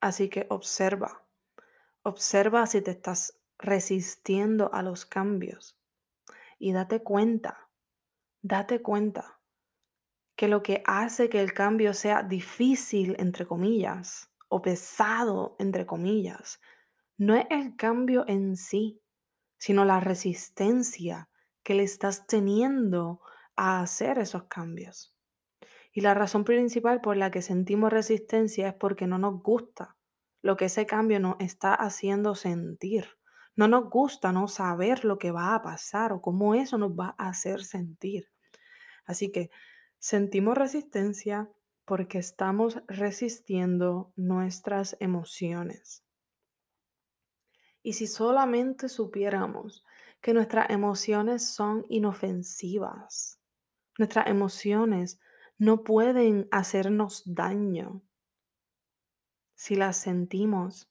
Así 0.00 0.28
que 0.28 0.46
observa, 0.50 1.24
observa 2.02 2.66
si 2.66 2.82
te 2.82 2.92
estás 2.92 3.40
resistiendo 3.58 4.72
a 4.72 4.82
los 4.82 5.06
cambios 5.06 5.76
y 6.58 6.72
date 6.72 7.02
cuenta 7.02 7.68
date 8.42 8.80
cuenta 8.80 9.40
que 10.36 10.48
lo 10.48 10.62
que 10.62 10.82
hace 10.86 11.28
que 11.28 11.40
el 11.40 11.52
cambio 11.52 11.94
sea 11.94 12.22
difícil, 12.22 13.16
entre 13.18 13.46
comillas, 13.46 14.30
o 14.48 14.62
pesado, 14.62 15.56
entre 15.58 15.84
comillas, 15.84 16.60
no 17.16 17.34
es 17.34 17.46
el 17.50 17.76
cambio 17.76 18.24
en 18.28 18.56
sí, 18.56 19.02
sino 19.58 19.84
la 19.84 19.98
resistencia 19.98 21.28
que 21.64 21.74
le 21.74 21.82
estás 21.82 22.26
teniendo 22.26 23.20
a 23.56 23.80
hacer 23.80 24.18
esos 24.18 24.44
cambios. 24.44 25.17
Y 25.92 26.00
la 26.00 26.14
razón 26.14 26.44
principal 26.44 27.00
por 27.00 27.16
la 27.16 27.30
que 27.30 27.42
sentimos 27.42 27.92
resistencia 27.92 28.68
es 28.68 28.74
porque 28.74 29.06
no 29.06 29.18
nos 29.18 29.42
gusta 29.42 29.96
lo 30.42 30.56
que 30.56 30.66
ese 30.66 30.86
cambio 30.86 31.20
nos 31.20 31.36
está 31.40 31.74
haciendo 31.74 32.34
sentir. 32.34 33.06
No 33.56 33.66
nos 33.66 33.90
gusta 33.90 34.32
no 34.32 34.46
saber 34.46 35.04
lo 35.04 35.18
que 35.18 35.32
va 35.32 35.54
a 35.54 35.62
pasar 35.62 36.12
o 36.12 36.20
cómo 36.20 36.54
eso 36.54 36.78
nos 36.78 36.92
va 36.92 37.14
a 37.18 37.28
hacer 37.28 37.64
sentir. 37.64 38.30
Así 39.04 39.32
que 39.32 39.50
sentimos 39.98 40.56
resistencia 40.56 41.50
porque 41.84 42.18
estamos 42.18 42.78
resistiendo 42.86 44.12
nuestras 44.14 44.96
emociones. 45.00 46.04
Y 47.82 47.94
si 47.94 48.06
solamente 48.06 48.88
supiéramos 48.88 49.84
que 50.20 50.34
nuestras 50.34 50.68
emociones 50.70 51.48
son 51.48 51.86
inofensivas, 51.88 53.40
nuestras 53.98 54.26
emociones 54.26 55.18
no 55.58 55.82
pueden 55.82 56.48
hacernos 56.52 57.22
daño 57.34 58.02
si 59.54 59.74
las 59.74 59.96
sentimos 59.96 60.88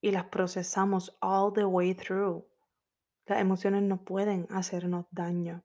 y 0.00 0.10
las 0.10 0.24
procesamos 0.24 1.16
all 1.20 1.52
the 1.52 1.64
way 1.64 1.94
through. 1.94 2.44
Las 3.26 3.40
emociones 3.40 3.82
no 3.82 4.04
pueden 4.04 4.48
hacernos 4.50 5.06
daño. 5.12 5.62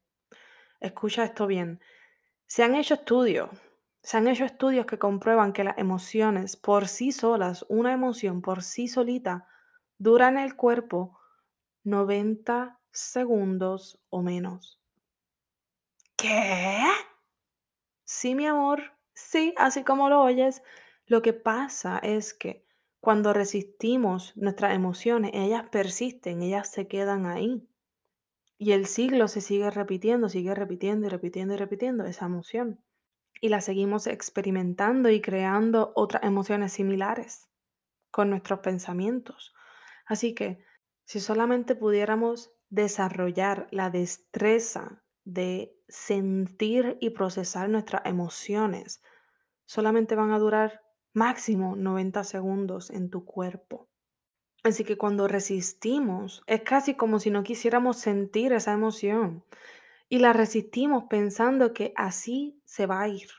Escucha 0.79 1.23
esto 1.23 1.47
bien. 1.47 1.81
Se 2.45 2.63
han 2.63 2.75
hecho 2.75 2.93
estudios, 2.93 3.49
se 4.03 4.17
han 4.17 4.27
hecho 4.27 4.45
estudios 4.45 4.85
que 4.85 4.99
comprueban 4.99 5.51
que 5.53 5.63
las 5.63 5.77
emociones 5.79 6.55
por 6.55 6.87
sí 6.87 7.11
solas, 7.11 7.65
una 7.69 7.91
emoción 7.91 8.41
por 8.41 8.61
sí 8.61 8.87
solita, 8.87 9.47
dura 9.97 10.27
en 10.27 10.37
el 10.37 10.55
cuerpo 10.55 11.17
90 11.83 12.79
segundos 12.91 13.99
o 14.09 14.21
menos. 14.21 14.79
¿Qué? 16.15 16.83
Sí, 18.05 18.35
mi 18.35 18.45
amor, 18.45 18.81
sí, 19.13 19.53
así 19.57 19.83
como 19.83 20.09
lo 20.09 20.21
oyes. 20.21 20.61
Lo 21.05 21.21
que 21.21 21.33
pasa 21.33 21.99
es 21.99 22.33
que 22.33 22.65
cuando 22.99 23.33
resistimos 23.33 24.35
nuestras 24.37 24.73
emociones, 24.75 25.31
ellas 25.33 25.65
persisten, 25.69 26.41
ellas 26.41 26.69
se 26.71 26.87
quedan 26.87 27.25
ahí. 27.25 27.67
Y 28.57 28.71
el 28.71 28.85
siglo 28.85 29.27
se 29.27 29.41
sigue 29.41 29.69
repitiendo, 29.71 30.29
sigue 30.29 30.55
repitiendo 30.55 31.07
y 31.07 31.09
repitiendo 31.09 31.53
y 31.53 31.57
repitiendo 31.57 32.05
esa 32.05 32.25
emoción. 32.25 32.81
Y 33.41 33.49
la 33.49 33.61
seguimos 33.61 34.07
experimentando 34.07 35.09
y 35.09 35.21
creando 35.21 35.91
otras 35.95 36.23
emociones 36.23 36.73
similares 36.73 37.49
con 38.11 38.29
nuestros 38.29 38.59
pensamientos. 38.59 39.53
Así 40.05 40.33
que 40.33 40.63
si 41.05 41.19
solamente 41.19 41.75
pudiéramos 41.75 42.51
desarrollar 42.69 43.67
la 43.71 43.89
destreza 43.89 45.02
de 45.25 45.75
sentir 45.87 46.97
y 46.99 47.11
procesar 47.11 47.69
nuestras 47.69 48.05
emociones, 48.05 49.01
solamente 49.65 50.15
van 50.15 50.31
a 50.31 50.39
durar 50.39 50.81
máximo 51.13 51.75
90 51.75 52.23
segundos 52.23 52.89
en 52.89 53.09
tu 53.09 53.25
cuerpo. 53.25 53.87
Así 54.63 54.83
que 54.83 54.97
cuando 54.97 55.27
resistimos, 55.27 56.41
es 56.47 56.61
casi 56.61 56.95
como 56.95 57.19
si 57.19 57.29
no 57.29 57.43
quisiéramos 57.43 57.97
sentir 57.97 58.53
esa 58.53 58.73
emoción 58.73 59.43
y 60.09 60.19
la 60.19 60.31
resistimos 60.31 61.05
pensando 61.09 61.73
que 61.73 61.93
así 61.95 62.61
se 62.65 62.85
va 62.85 63.01
a 63.01 63.07
ir. 63.09 63.29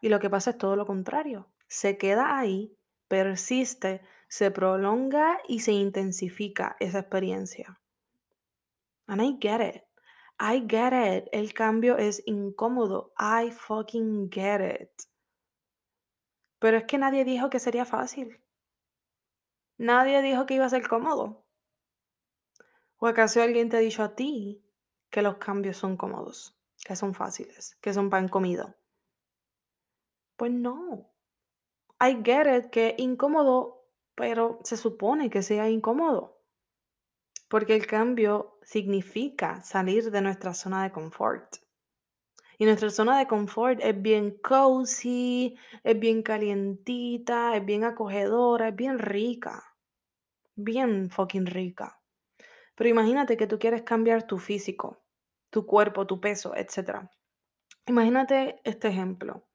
Y 0.00 0.08
lo 0.08 0.20
que 0.20 0.30
pasa 0.30 0.50
es 0.50 0.58
todo 0.58 0.76
lo 0.76 0.86
contrario. 0.86 1.48
Se 1.66 1.98
queda 1.98 2.38
ahí, 2.38 2.74
persiste, 3.08 4.00
se 4.28 4.50
prolonga 4.50 5.38
y 5.48 5.60
se 5.60 5.72
intensifica 5.72 6.76
esa 6.80 7.00
experiencia. 7.00 7.80
And 9.06 9.22
I 9.22 9.38
get 9.40 9.60
it. 9.60 9.87
I 10.40 10.64
get 10.68 10.92
it. 10.92 11.28
El 11.32 11.52
cambio 11.52 11.96
es 11.96 12.22
incómodo. 12.26 13.12
I 13.18 13.50
fucking 13.50 14.30
get 14.30 14.60
it. 14.60 14.90
Pero 16.60 16.76
es 16.78 16.84
que 16.84 16.98
nadie 16.98 17.24
dijo 17.24 17.50
que 17.50 17.58
sería 17.58 17.84
fácil. 17.84 18.40
Nadie 19.78 20.22
dijo 20.22 20.46
que 20.46 20.54
iba 20.54 20.64
a 20.64 20.70
ser 20.70 20.88
cómodo. 20.88 21.44
¿O 22.98 23.06
acaso 23.06 23.42
alguien 23.42 23.68
te 23.68 23.76
ha 23.76 23.80
dicho 23.80 24.02
a 24.02 24.14
ti 24.16 24.64
que 25.10 25.22
los 25.22 25.36
cambios 25.36 25.76
son 25.76 25.96
cómodos, 25.96 26.58
que 26.84 26.96
son 26.96 27.14
fáciles, 27.14 27.76
que 27.80 27.92
son 27.92 28.10
pan 28.10 28.28
comido? 28.28 28.74
Pues 30.36 30.52
no. 30.52 31.10
I 32.00 32.22
get 32.24 32.46
it 32.46 32.70
que 32.70 32.94
incómodo, 32.98 33.84
pero 34.14 34.58
se 34.64 34.76
supone 34.76 35.30
que 35.30 35.42
sea 35.42 35.68
incómodo. 35.68 36.37
Porque 37.48 37.74
el 37.74 37.86
cambio 37.86 38.58
significa 38.62 39.62
salir 39.62 40.10
de 40.10 40.20
nuestra 40.20 40.54
zona 40.54 40.82
de 40.82 40.92
confort. 40.92 41.56
Y 42.58 42.64
nuestra 42.64 42.90
zona 42.90 43.18
de 43.18 43.26
confort 43.26 43.80
es 43.82 44.00
bien 44.00 44.36
cozy, 44.42 45.56
es 45.84 45.98
bien 45.98 46.22
calientita, 46.22 47.56
es 47.56 47.64
bien 47.64 47.84
acogedora, 47.84 48.68
es 48.68 48.76
bien 48.76 48.98
rica. 48.98 49.76
Bien 50.56 51.08
fucking 51.08 51.46
rica. 51.46 52.00
Pero 52.74 52.90
imagínate 52.90 53.36
que 53.36 53.46
tú 53.46 53.58
quieres 53.58 53.82
cambiar 53.82 54.26
tu 54.26 54.38
físico, 54.38 55.02
tu 55.50 55.66
cuerpo, 55.66 56.06
tu 56.06 56.20
peso, 56.20 56.54
etc. 56.54 57.08
Imagínate 57.86 58.60
este 58.64 58.88
ejemplo. 58.88 59.48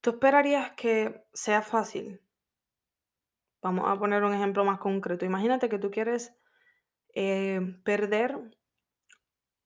¿Tú 0.00 0.10
esperarías 0.10 0.72
que 0.72 1.26
sea 1.32 1.62
fácil? 1.62 2.20
Vamos 3.62 3.84
a 3.88 3.98
poner 3.98 4.22
un 4.24 4.34
ejemplo 4.34 4.64
más 4.64 4.78
concreto. 4.78 5.24
Imagínate 5.24 5.68
que 5.68 5.78
tú 5.78 5.90
quieres 5.90 6.34
eh, 7.18 7.60
perder 7.82 8.38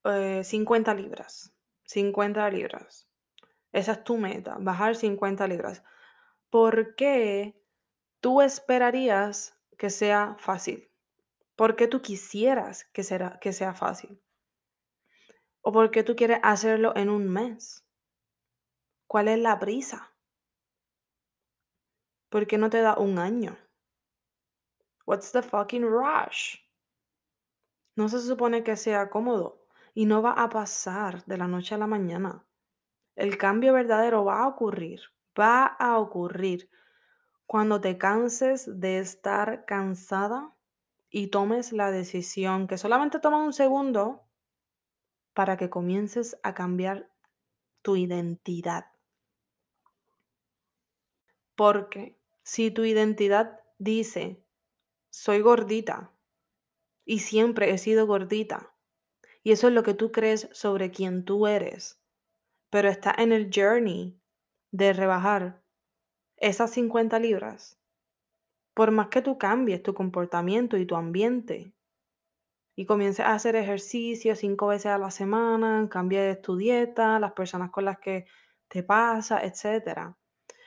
50 0.05 0.93
eh, 0.93 0.95
libras. 0.95 1.53
50 1.85 2.49
libras. 2.51 3.09
Esa 3.73 3.93
es 3.93 4.05
tu 4.05 4.17
meta, 4.19 4.57
bajar 4.61 4.95
50 4.95 5.49
libras. 5.49 5.83
¿Por 6.49 6.95
qué 6.95 7.61
tú 8.21 8.41
esperarías 8.41 9.59
que 9.77 9.91
sea 9.91 10.37
fácil? 10.39 10.93
¿Por 11.57 11.75
qué 11.75 11.89
tú 11.89 12.01
quisieras 12.01 12.85
que, 12.93 13.03
que 13.41 13.53
sea 13.53 13.75
fácil? 13.75 14.23
¿O 15.61 15.73
por 15.73 15.91
qué 15.91 16.05
tú 16.05 16.15
quieres 16.15 16.39
hacerlo 16.45 16.95
en 16.95 17.11
un 17.11 17.29
mes? 17.29 17.85
¿Cuál 19.09 19.27
es 19.27 19.41
la 19.41 19.59
prisa? 19.59 20.15
¿Por 22.29 22.47
qué 22.47 22.59
no 22.59 22.71
te 22.71 22.81
da 22.81 22.97
un 22.97 23.19
año? 23.19 23.59
What's 25.05 25.33
the 25.33 25.43
fucking 25.43 25.83
rush? 25.83 26.70
No 27.97 28.09
se 28.09 28.21
supone 28.21 28.63
que 28.63 28.77
sea 28.77 29.11
cómodo. 29.11 29.67
Y 29.95 30.07
no 30.07 30.23
va 30.23 30.33
a 30.33 30.49
pasar 30.49 31.25
de 31.25 31.37
la 31.37 31.49
noche 31.49 31.75
a 31.75 31.79
la 31.79 31.87
mañana. 31.87 32.45
El 33.17 33.37
cambio 33.39 33.73
verdadero 33.73 34.25
va 34.25 34.43
a 34.43 34.47
ocurrir, 34.47 35.01
va 35.39 35.67
a 35.67 35.99
ocurrir 35.99 36.71
cuando 37.47 37.81
te 37.81 37.99
canses 37.99 38.81
de 38.81 39.01
estar 39.01 39.65
cansada 39.65 40.55
y 41.11 41.27
tomes 41.27 41.73
la 41.73 41.91
decisión 41.91 42.69
que 42.69 42.79
solamente 42.79 43.19
toma 43.19 43.43
un 43.43 43.53
segundo 43.53 44.25
para 45.35 45.57
que 45.57 45.69
comiences 45.69 46.39
a 46.45 46.55
cambiar 46.55 47.11
tu 47.83 47.97
identidad. 47.97 48.87
Porque 51.57 52.19
si 52.43 52.71
tu 52.71 52.85
identidad 52.85 53.61
dice, 53.79 54.45
soy 55.11 55.41
gordita 55.41 56.13
y 57.11 57.19
siempre 57.19 57.73
he 57.73 57.79
sido 57.79 58.07
gordita, 58.07 58.73
y 59.43 59.51
eso 59.51 59.67
es 59.67 59.75
lo 59.75 59.83
que 59.83 59.95
tú 59.95 60.13
crees 60.13 60.49
sobre 60.53 60.93
quién 60.93 61.25
tú 61.25 61.49
eres. 61.49 62.01
Pero 62.71 62.89
está 62.89 63.13
en 63.19 63.33
el 63.33 63.51
journey 63.53 64.17
de 64.71 64.93
rebajar 64.93 65.61
esas 66.37 66.71
50 66.71 67.19
libras. 67.19 67.81
Por 68.75 68.93
más 68.93 69.09
que 69.09 69.23
tú 69.23 69.39
cambies 69.39 69.83
tu 69.83 69.93
comportamiento 69.93 70.77
y 70.77 70.87
tu 70.87 70.95
ambiente 70.95 71.75
y 72.77 72.87
comiences 72.87 73.27
a 73.27 73.35
hacer 73.35 73.57
ejercicio 73.57 74.37
cinco 74.37 74.69
veces 74.69 74.87
a 74.87 74.99
la 74.99 75.11
semana, 75.11 75.89
cambies 75.91 76.41
tu 76.41 76.57
dieta, 76.57 77.19
las 77.19 77.33
personas 77.33 77.73
con 77.73 77.87
las 77.87 77.99
que 77.99 78.27
te 78.69 78.85
pasa, 78.85 79.41
etc. 79.43 80.15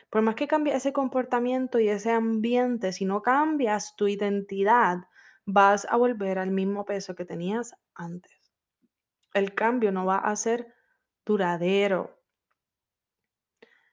Por 0.09 0.21
más 0.23 0.35
que 0.35 0.49
cambies 0.49 0.75
ese 0.75 0.91
comportamiento 0.91 1.79
y 1.79 1.87
ese 1.87 2.11
ambiente, 2.11 2.91
si 2.91 3.05
no 3.05 3.21
cambias 3.21 3.95
tu 3.95 4.09
identidad, 4.09 5.07
vas 5.45 5.85
a 5.89 5.97
volver 5.97 6.39
al 6.39 6.51
mismo 6.51 6.85
peso 6.85 7.15
que 7.15 7.25
tenías 7.25 7.75
antes 7.95 8.43
el 9.33 9.53
cambio 9.55 9.91
no 9.91 10.05
va 10.05 10.17
a 10.17 10.35
ser 10.35 10.73
duradero. 11.25 12.19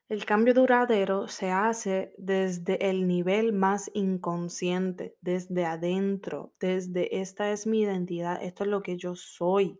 El 0.07 0.25
cambio 0.25 0.53
duradero 0.53 1.27
se 1.27 1.51
hace 1.51 2.13
desde 2.17 2.89
el 2.89 3.07
nivel 3.07 3.53
más 3.53 3.89
inconsciente, 3.93 5.15
desde 5.21 5.65
adentro, 5.65 6.53
desde 6.59 7.21
esta 7.21 7.51
es 7.51 7.65
mi 7.65 7.81
identidad, 7.81 8.43
esto 8.43 8.65
es 8.65 8.69
lo 8.69 8.83
que 8.83 8.97
yo 8.97 9.15
soy. 9.15 9.79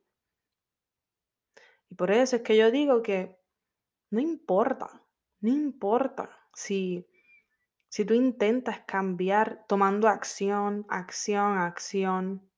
Y 1.90 1.96
por 1.96 2.12
eso 2.12 2.38
es 2.38 2.42
que 2.44 2.56
yo 2.56 2.72
digo 2.72 3.02
que 3.02 3.38
no 4.10 4.22
importa, 4.22 5.06
no 5.42 5.50
importa 5.50 6.30
si, 6.54 7.06
si 7.92 8.06
tú 8.06 8.14
intentas 8.14 8.80
cambiar 8.88 9.66
tomando 9.68 10.08
acción, 10.08 10.86
acción, 10.88 11.58
acción, 11.58 12.50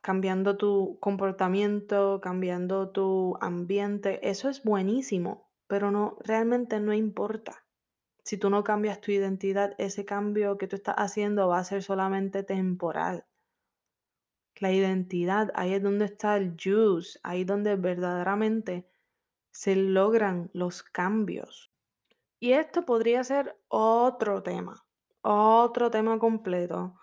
cambiando 0.00 0.56
tu 0.56 0.98
comportamiento, 1.00 2.18
cambiando 2.22 2.88
tu 2.88 3.36
ambiente, 3.42 4.26
eso 4.26 4.48
es 4.48 4.64
buenísimo, 4.64 5.50
pero 5.66 5.90
no, 5.90 6.16
realmente 6.20 6.80
no 6.80 6.94
importa. 6.94 7.66
Si 8.22 8.38
tú 8.38 8.48
no 8.48 8.64
cambias 8.64 9.02
tu 9.02 9.12
identidad, 9.12 9.74
ese 9.76 10.06
cambio 10.06 10.56
que 10.56 10.66
tú 10.66 10.76
estás 10.76 10.94
haciendo 10.96 11.48
va 11.48 11.58
a 11.58 11.64
ser 11.64 11.82
solamente 11.82 12.42
temporal. 12.42 13.26
La 14.60 14.72
identidad, 14.72 15.52
ahí 15.54 15.74
es 15.74 15.82
donde 15.82 16.06
está 16.06 16.38
el 16.38 16.56
juice, 16.58 17.18
ahí 17.22 17.42
es 17.42 17.46
donde 17.46 17.76
verdaderamente 17.76 18.88
se 19.50 19.76
logran 19.76 20.48
los 20.54 20.82
cambios. 20.82 21.73
Y 22.44 22.52
esto 22.52 22.84
podría 22.84 23.24
ser 23.24 23.58
otro 23.68 24.42
tema, 24.42 24.84
otro 25.22 25.90
tema 25.90 26.18
completo 26.18 27.00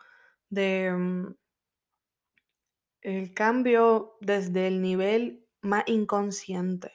de 0.50 0.94
mm, 0.96 1.34
el 3.02 3.34
cambio 3.34 4.18
desde 4.22 4.68
el 4.68 4.84
nivel 4.84 5.48
más 5.62 5.82
inconsciente. 5.88 6.92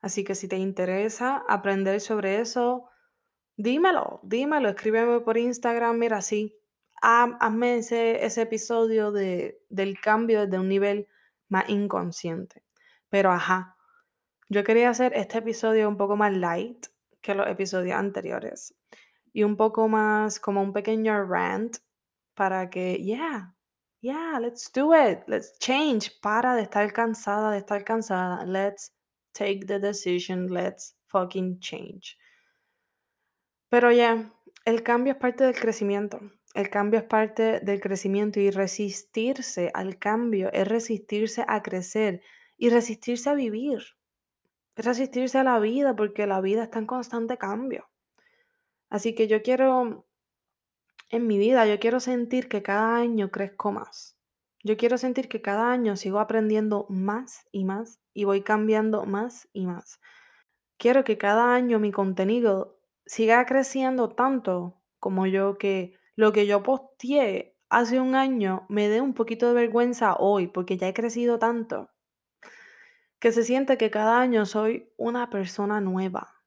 Así 0.00 0.24
que 0.24 0.34
si 0.34 0.48
te 0.48 0.56
interesa 0.56 1.44
aprender 1.50 2.00
sobre 2.00 2.40
eso, 2.40 2.88
dímelo, 3.58 4.20
dímelo, 4.22 4.70
escríbeme 4.70 5.20
por 5.20 5.36
Instagram, 5.36 5.98
mira, 5.98 6.22
sí, 6.22 6.58
hazme 7.02 7.76
ese, 7.76 8.24
ese 8.24 8.40
episodio 8.40 9.12
de, 9.12 9.62
del 9.68 10.00
cambio 10.00 10.46
desde 10.46 10.58
un 10.58 10.70
nivel 10.70 11.08
más 11.50 11.68
inconsciente. 11.68 12.64
Pero 13.10 13.30
ajá, 13.30 13.76
yo 14.48 14.64
quería 14.64 14.88
hacer 14.88 15.12
este 15.14 15.36
episodio 15.36 15.90
un 15.90 15.98
poco 15.98 16.16
más 16.16 16.34
light 16.34 16.86
que 17.20 17.34
los 17.34 17.46
episodios 17.48 17.96
anteriores 17.96 18.74
y 19.32 19.42
un 19.42 19.56
poco 19.56 19.88
más 19.88 20.40
como 20.40 20.62
un 20.62 20.72
pequeño 20.72 21.24
rant 21.24 21.76
para 22.34 22.70
que, 22.70 22.96
yeah, 23.02 23.54
yeah, 24.00 24.38
let's 24.40 24.70
do 24.72 24.94
it, 24.94 25.20
let's 25.26 25.58
change, 25.58 26.10
para 26.20 26.54
de 26.54 26.62
estar 26.62 26.92
cansada, 26.92 27.52
de 27.52 27.58
estar 27.58 27.84
cansada, 27.84 28.44
let's 28.44 28.92
take 29.32 29.66
the 29.66 29.78
decision, 29.78 30.48
let's 30.48 30.96
fucking 31.06 31.60
change. 31.60 32.16
Pero 33.68 33.92
ya, 33.92 34.32
el 34.64 34.82
cambio 34.82 35.12
es 35.12 35.18
parte 35.18 35.44
del 35.44 35.54
crecimiento. 35.54 36.20
El 36.54 36.68
cambio 36.68 36.98
es 36.98 37.06
parte 37.06 37.60
del 37.60 37.80
crecimiento 37.80 38.40
y 38.40 38.50
resistirse 38.50 39.70
al 39.72 39.98
cambio 39.98 40.50
es 40.52 40.66
resistirse 40.66 41.44
a 41.46 41.62
crecer 41.62 42.22
y 42.56 42.70
resistirse 42.70 43.30
a 43.30 43.34
vivir. 43.34 43.80
Es 44.80 44.86
resistirse 44.86 45.36
a 45.36 45.44
la 45.44 45.58
vida 45.58 45.94
porque 45.94 46.26
la 46.26 46.40
vida 46.40 46.62
está 46.62 46.78
en 46.78 46.86
constante 46.86 47.36
cambio. 47.36 47.90
Así 48.88 49.14
que 49.14 49.28
yo 49.28 49.42
quiero, 49.42 50.06
en 51.10 51.26
mi 51.26 51.36
vida, 51.36 51.66
yo 51.66 51.78
quiero 51.78 52.00
sentir 52.00 52.48
que 52.48 52.62
cada 52.62 52.96
año 52.96 53.30
crezco 53.30 53.72
más. 53.72 54.16
Yo 54.64 54.78
quiero 54.78 54.96
sentir 54.96 55.28
que 55.28 55.42
cada 55.42 55.70
año 55.70 55.96
sigo 55.96 56.18
aprendiendo 56.18 56.86
más 56.88 57.46
y 57.52 57.66
más 57.66 58.00
y 58.14 58.24
voy 58.24 58.40
cambiando 58.40 59.04
más 59.04 59.50
y 59.52 59.66
más. 59.66 60.00
Quiero 60.78 61.04
que 61.04 61.18
cada 61.18 61.54
año 61.54 61.78
mi 61.78 61.92
contenido 61.92 62.80
siga 63.04 63.44
creciendo 63.44 64.08
tanto 64.08 64.80
como 64.98 65.26
yo 65.26 65.58
que 65.58 65.92
lo 66.16 66.32
que 66.32 66.46
yo 66.46 66.62
posteé 66.62 67.54
hace 67.68 68.00
un 68.00 68.14
año 68.14 68.64
me 68.70 68.88
dé 68.88 69.02
un 69.02 69.12
poquito 69.12 69.48
de 69.48 69.52
vergüenza 69.52 70.16
hoy 70.16 70.46
porque 70.46 70.78
ya 70.78 70.88
he 70.88 70.94
crecido 70.94 71.38
tanto 71.38 71.90
que 73.20 73.32
se 73.32 73.44
siente 73.44 73.76
que 73.78 73.90
cada 73.90 74.18
año 74.20 74.46
soy 74.46 74.92
una 74.96 75.30
persona 75.30 75.80
nueva. 75.80 76.42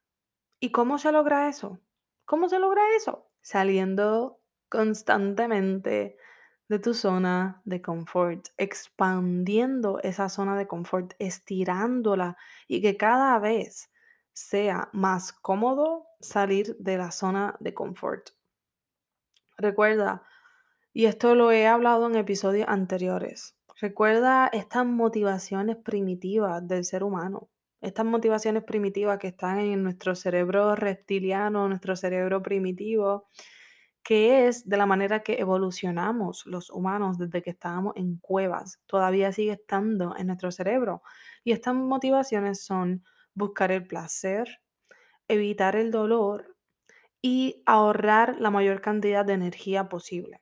¿Y 0.60 0.72
cómo 0.72 0.98
se 0.98 1.12
logra 1.12 1.48
eso? 1.48 1.80
¿Cómo 2.26 2.50
se 2.50 2.60
logra 2.60 2.82
eso? 2.98 3.30
Saliendo 3.42 4.42
constantemente 4.70 6.18
de 6.68 6.80
tu 6.80 6.96
zona 6.96 7.62
de 7.66 7.82
confort, 7.82 8.48
expandiendo 8.58 10.00
esa 10.02 10.30
zona 10.30 10.58
de 10.58 10.68
confort, 10.68 11.14
estirándola 11.20 12.38
y 12.68 12.82
que 12.82 12.98
cada 12.98 13.38
vez 13.38 13.92
sea 14.32 14.90
más 14.94 15.32
cómodo 15.32 16.08
salir 16.20 16.76
de 16.80 16.98
la 16.98 17.12
zona 17.12 17.56
de 17.60 17.76
confort. 17.76 18.32
Recuerda, 19.58 20.24
y 20.92 21.06
esto 21.06 21.36
lo 21.36 21.52
he 21.52 21.68
hablado 21.68 22.08
en 22.08 22.16
episodios 22.16 22.68
anteriores, 22.68 23.56
recuerda 23.84 24.48
estas 24.54 24.86
motivaciones 24.86 25.76
primitivas 25.76 26.66
del 26.66 26.86
ser 26.86 27.04
humano, 27.04 27.50
estas 27.82 28.06
motivaciones 28.06 28.64
primitivas 28.64 29.20
que 29.20 29.28
están 29.28 29.60
en 29.60 29.84
nuestro 29.84 30.16
cerebro 30.16 30.74
reptiliano, 30.74 31.68
nuestro 31.68 31.98
cerebro 31.98 32.42
primitivo, 32.42 33.28
que 34.02 34.48
es 34.48 34.70
de 34.70 34.78
la 34.78 34.86
manera 34.86 35.22
que 35.22 35.34
evolucionamos 35.34 36.46
los 36.46 36.70
humanos 36.70 37.18
desde 37.18 37.42
que 37.42 37.50
estábamos 37.50 37.92
en 37.98 38.20
cuevas, 38.20 38.80
todavía 38.86 39.34
sigue 39.34 39.52
estando 39.52 40.16
en 40.18 40.28
nuestro 40.28 40.50
cerebro. 40.50 41.02
Y 41.44 41.52
estas 41.52 41.76
motivaciones 41.76 42.64
son 42.64 43.04
buscar 43.34 43.70
el 43.74 43.86
placer, 43.86 44.62
evitar 45.28 45.76
el 45.76 45.92
dolor 45.92 46.56
y 47.22 47.64
ahorrar 47.66 48.40
la 48.40 48.50
mayor 48.50 48.80
cantidad 48.80 49.26
de 49.26 49.34
energía 49.34 49.90
posible. 49.90 50.42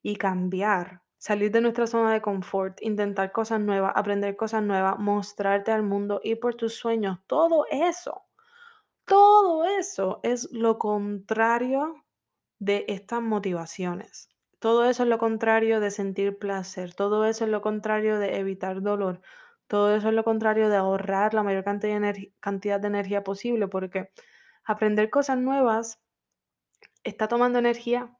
Y 0.00 0.14
cambiar, 0.14 1.02
salir 1.18 1.50
de 1.50 1.60
nuestra 1.60 1.86
zona 1.86 2.12
de 2.12 2.22
confort, 2.22 2.78
intentar 2.82 3.32
cosas 3.32 3.60
nuevas, 3.60 3.92
aprender 3.96 4.36
cosas 4.36 4.62
nuevas, 4.62 4.98
mostrarte 4.98 5.72
al 5.72 5.82
mundo, 5.82 6.20
ir 6.24 6.40
por 6.40 6.54
tus 6.54 6.74
sueños, 6.74 7.18
todo 7.26 7.66
eso, 7.70 8.24
todo 9.04 9.64
eso 9.64 10.20
es 10.22 10.48
lo 10.52 10.78
contrario 10.78 12.04
de 12.58 12.84
estas 12.88 13.22
motivaciones. 13.22 14.28
Todo 14.58 14.88
eso 14.88 15.02
es 15.02 15.08
lo 15.08 15.18
contrario 15.18 15.80
de 15.80 15.90
sentir 15.90 16.38
placer, 16.38 16.94
todo 16.94 17.26
eso 17.26 17.44
es 17.44 17.50
lo 17.50 17.60
contrario 17.60 18.18
de 18.18 18.38
evitar 18.38 18.82
dolor, 18.82 19.20
todo 19.68 19.94
eso 19.94 20.08
es 20.08 20.14
lo 20.14 20.24
contrario 20.24 20.68
de 20.70 20.76
ahorrar 20.76 21.34
la 21.34 21.42
mayor 21.42 21.62
cantidad 21.64 22.00
de, 22.00 22.32
cantidad 22.40 22.80
de 22.80 22.88
energía 22.88 23.22
posible, 23.22 23.68
porque 23.68 24.10
aprender 24.64 25.10
cosas 25.10 25.38
nuevas 25.38 26.00
está 27.04 27.28
tomando 27.28 27.58
energía. 27.58 28.15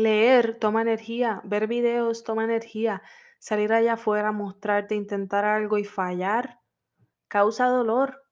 Leer 0.00 0.58
toma 0.58 0.80
energía, 0.80 1.42
ver 1.44 1.66
videos 1.66 2.24
toma 2.24 2.44
energía, 2.44 3.02
salir 3.38 3.70
allá 3.72 3.94
afuera, 3.94 4.32
mostrarte, 4.32 4.94
intentar 4.94 5.44
algo 5.44 5.76
y 5.76 5.84
fallar, 5.84 6.60
causa 7.28 7.66
dolor 7.66 8.22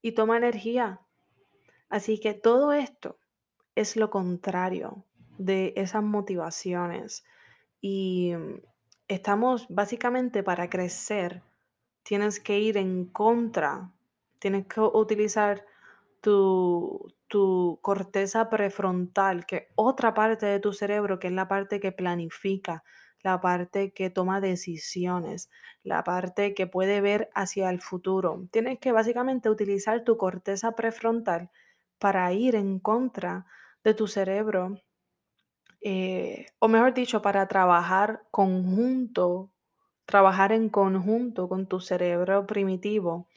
y 0.00 0.12
toma 0.12 0.38
energía. 0.38 1.02
Así 1.90 2.20
que 2.20 2.32
todo 2.32 2.72
esto 2.72 3.18
es 3.74 3.96
lo 3.96 4.08
contrario 4.08 5.04
de 5.36 5.74
esas 5.76 6.02
motivaciones. 6.02 7.24
Y 7.82 8.32
estamos 9.08 9.66
básicamente 9.68 10.42
para 10.42 10.70
crecer, 10.70 11.42
tienes 12.02 12.40
que 12.40 12.58
ir 12.58 12.78
en 12.78 13.04
contra, 13.04 13.92
tienes 14.38 14.66
que 14.66 14.80
utilizar 14.80 15.66
tu, 16.22 17.12
tu 17.28 17.78
corteza 17.82 18.50
prefrontal, 18.50 19.46
que 19.46 19.68
otra 19.76 20.14
parte 20.14 20.46
de 20.46 20.60
tu 20.60 20.72
cerebro, 20.72 21.18
que 21.18 21.28
es 21.28 21.32
la 21.32 21.48
parte 21.48 21.80
que 21.80 21.92
planifica, 21.92 22.84
la 23.22 23.40
parte 23.40 23.92
que 23.92 24.10
toma 24.10 24.40
decisiones, 24.40 25.50
la 25.82 26.04
parte 26.04 26.54
que 26.54 26.66
puede 26.66 27.00
ver 27.00 27.30
hacia 27.34 27.70
el 27.70 27.80
futuro. 27.80 28.48
Tienes 28.50 28.78
que 28.80 28.92
básicamente 28.92 29.50
utilizar 29.50 30.04
tu 30.04 30.16
corteza 30.16 30.72
prefrontal 30.72 31.50
para 31.98 32.32
ir 32.32 32.54
en 32.54 32.78
contra 32.80 33.46
de 33.84 33.94
tu 33.94 34.06
cerebro 34.06 34.78
eh, 35.80 36.46
o 36.58 36.68
mejor 36.68 36.94
dicho, 36.94 37.22
para 37.22 37.46
trabajar 37.46 38.24
conjunto, 38.30 39.52
trabajar 40.06 40.52
en 40.52 40.68
conjunto 40.68 41.48
con 41.48 41.66
tu 41.66 41.80
cerebro 41.80 42.46
primitivo 42.46 43.28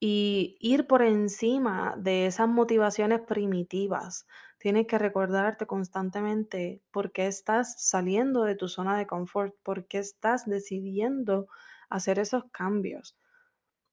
y 0.00 0.56
ir 0.60 0.86
por 0.86 1.02
encima 1.02 1.94
de 1.98 2.26
esas 2.26 2.48
motivaciones 2.48 3.20
primitivas. 3.20 4.26
Tienes 4.58 4.86
que 4.86 4.98
recordarte 4.98 5.66
constantemente 5.66 6.82
por 6.90 7.12
qué 7.12 7.26
estás 7.26 7.80
saliendo 7.82 8.44
de 8.44 8.56
tu 8.56 8.68
zona 8.68 8.96
de 8.98 9.06
confort, 9.06 9.54
por 9.62 9.86
qué 9.86 9.98
estás 9.98 10.46
decidiendo 10.46 11.48
hacer 11.90 12.18
esos 12.18 12.44
cambios. 12.50 13.16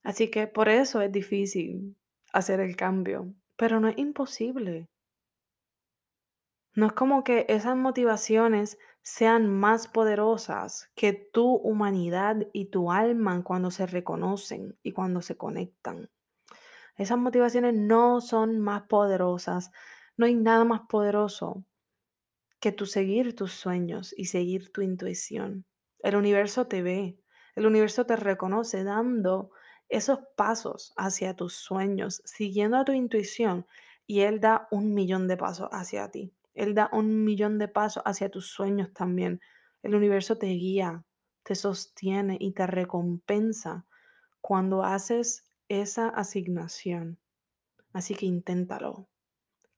Así 0.03 0.32
que 0.32 0.47
por 0.47 0.70
eso 0.70 1.01
es 1.01 1.12
difícil 1.12 1.97
hacer 2.32 2.62
el 2.62 2.78
cambio, 2.78 3.34
pero 3.58 3.82
no 3.82 3.89
es 3.89 3.97
imposible. 3.97 4.88
No 6.74 6.86
es 6.86 6.93
como 6.93 7.24
que 7.26 7.45
esas 7.49 7.76
motivaciones 7.76 8.78
sean 9.02 9.48
más 9.48 9.88
poderosas 9.88 10.91
que 10.95 11.14
tu 11.14 11.56
humanidad 11.56 12.48
y 12.54 12.66
tu 12.66 12.91
alma 12.91 13.43
cuando 13.43 13.72
se 13.72 13.86
reconocen 13.86 14.78
y 14.84 14.91
cuando 14.91 15.22
se 15.22 15.38
conectan. 15.38 16.10
Esas 16.98 17.18
motivaciones 17.18 17.76
no 17.76 18.22
son 18.22 18.60
más 18.60 18.84
poderosas. 18.84 19.72
No 20.18 20.26
hay 20.26 20.36
nada 20.36 20.66
más 20.66 20.82
poderoso 20.89 21.64
que 22.60 22.72
tu 22.72 22.86
seguir 22.86 23.36
tus 23.36 23.54
sueños 23.54 24.14
y 24.18 24.26
seguir 24.26 24.72
tu 24.72 24.82
intuición. 24.82 25.66
El 26.00 26.16
universo 26.16 26.68
te 26.68 26.82
ve. 26.82 27.20
El 27.56 27.66
universo 27.66 28.06
te 28.06 28.16
reconoce 28.16 28.84
dando 28.84 29.52
esos 29.89 30.20
pasos 30.36 30.93
hacia 30.98 31.36
tus 31.36 31.54
sueños, 31.54 32.22
siguiendo 32.26 32.78
a 32.78 32.86
tu 32.86 32.91
intuición, 32.91 33.66
y 34.06 34.22
Él 34.22 34.39
da 34.39 34.68
un 34.72 34.93
millón 34.93 35.28
de 35.28 35.38
pasos 35.38 35.70
hacia 35.72 36.10
ti. 36.10 36.37
Él 36.58 36.74
da 36.74 36.89
un 36.91 37.24
millón 37.24 37.60
de 37.60 37.68
pasos 37.68 38.01
hacia 38.03 38.30
tus 38.30 38.47
sueños 38.47 38.91
también. 38.91 39.39
El 39.84 39.93
universo 39.93 40.38
te 40.38 40.47
guía, 40.47 41.05
te 41.43 41.53
sostiene 41.53 42.36
y 42.39 42.51
te 42.53 42.66
recompensa 42.66 43.86
cuando 44.41 44.84
haces 44.84 45.45
esa 45.70 46.10
asignación. 46.10 47.20
Así 47.93 48.16
que 48.16 48.26
inténtalo. 48.26 49.08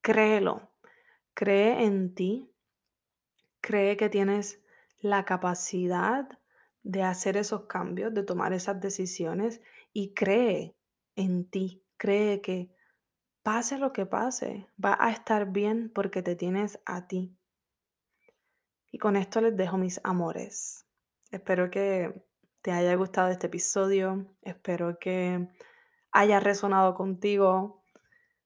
Créelo. 0.02 0.72
Cree 1.34 1.84
en 1.84 2.16
ti. 2.16 2.50
Cree 3.60 3.98
que 3.98 4.10
tienes 4.10 4.64
la 5.02 5.26
capacidad 5.26 6.30
de 6.84 7.04
hacer 7.04 7.36
esos 7.36 7.66
cambios, 7.66 8.14
de 8.14 8.24
tomar 8.24 8.54
esas 8.54 8.80
decisiones 8.80 9.62
y 9.92 10.14
cree 10.14 10.78
en 11.18 11.44
ti. 11.50 11.84
Cree 11.98 12.40
que 12.40 12.72
pase 13.52 13.80
lo 13.80 13.92
que 13.94 14.06
pase, 14.06 14.68
va 14.78 14.96
a 15.00 15.10
estar 15.10 15.48
bien 15.48 15.92
porque 15.92 16.22
te 16.22 16.36
tienes 16.36 16.80
a 16.86 17.08
ti. 17.08 17.36
Y 18.92 19.00
con 19.00 19.16
esto 19.16 19.42
les 19.42 19.58
dejo 19.58 19.76
mis 19.76 20.00
amores. 20.04 20.86
Espero 21.32 21.72
que 21.72 22.14
te 22.62 22.72
haya 22.72 22.94
gustado 22.94 23.30
este 23.30 23.48
episodio. 23.48 24.28
Espero 24.44 25.00
que 25.00 25.48
haya 26.12 26.40
resonado 26.40 26.94
contigo. 26.94 27.84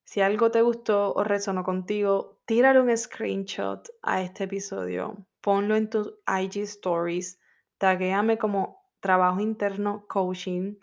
Si 0.06 0.22
algo 0.22 0.52
te 0.52 0.62
gustó 0.62 1.14
o 1.14 1.26
resonó 1.26 1.66
contigo, 1.66 2.40
tírale 2.46 2.80
un 2.80 2.98
screenshot 2.98 3.86
a 4.04 4.22
este 4.22 4.46
episodio. 4.46 5.18
Ponlo 5.42 5.76
en 5.76 5.90
tus 5.90 6.14
IG 6.26 6.62
stories. 6.62 7.42
Taguéame 7.78 8.38
como 8.38 8.82
trabajo 9.02 9.42
interno 9.42 10.06
coaching 10.08 10.78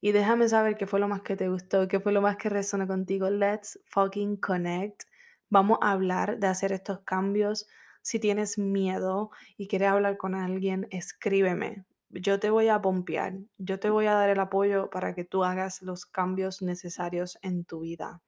y 0.00 0.12
déjame 0.12 0.48
saber 0.48 0.76
qué 0.76 0.86
fue 0.86 1.00
lo 1.00 1.08
más 1.08 1.22
que 1.22 1.36
te 1.36 1.48
gustó, 1.48 1.88
qué 1.88 1.98
fue 2.00 2.12
lo 2.12 2.22
más 2.22 2.36
que 2.36 2.48
resonó 2.48 2.86
contigo. 2.86 3.30
Let's 3.30 3.80
fucking 3.86 4.36
connect. 4.36 5.04
Vamos 5.50 5.78
a 5.82 5.92
hablar 5.92 6.38
de 6.38 6.46
hacer 6.46 6.72
estos 6.72 7.00
cambios. 7.00 7.66
Si 8.02 8.20
tienes 8.20 8.58
miedo 8.58 9.30
y 9.56 9.66
quieres 9.66 9.88
hablar 9.88 10.16
con 10.16 10.34
alguien, 10.34 10.86
escríbeme. 10.90 11.84
Yo 12.10 12.38
te 12.38 12.48
voy 12.48 12.68
a 12.68 12.80
pompear, 12.80 13.34
yo 13.58 13.78
te 13.78 13.90
voy 13.90 14.06
a 14.06 14.14
dar 14.14 14.30
el 14.30 14.40
apoyo 14.40 14.88
para 14.88 15.14
que 15.14 15.24
tú 15.24 15.44
hagas 15.44 15.82
los 15.82 16.06
cambios 16.06 16.62
necesarios 16.62 17.38
en 17.42 17.64
tu 17.64 17.80
vida. 17.80 18.22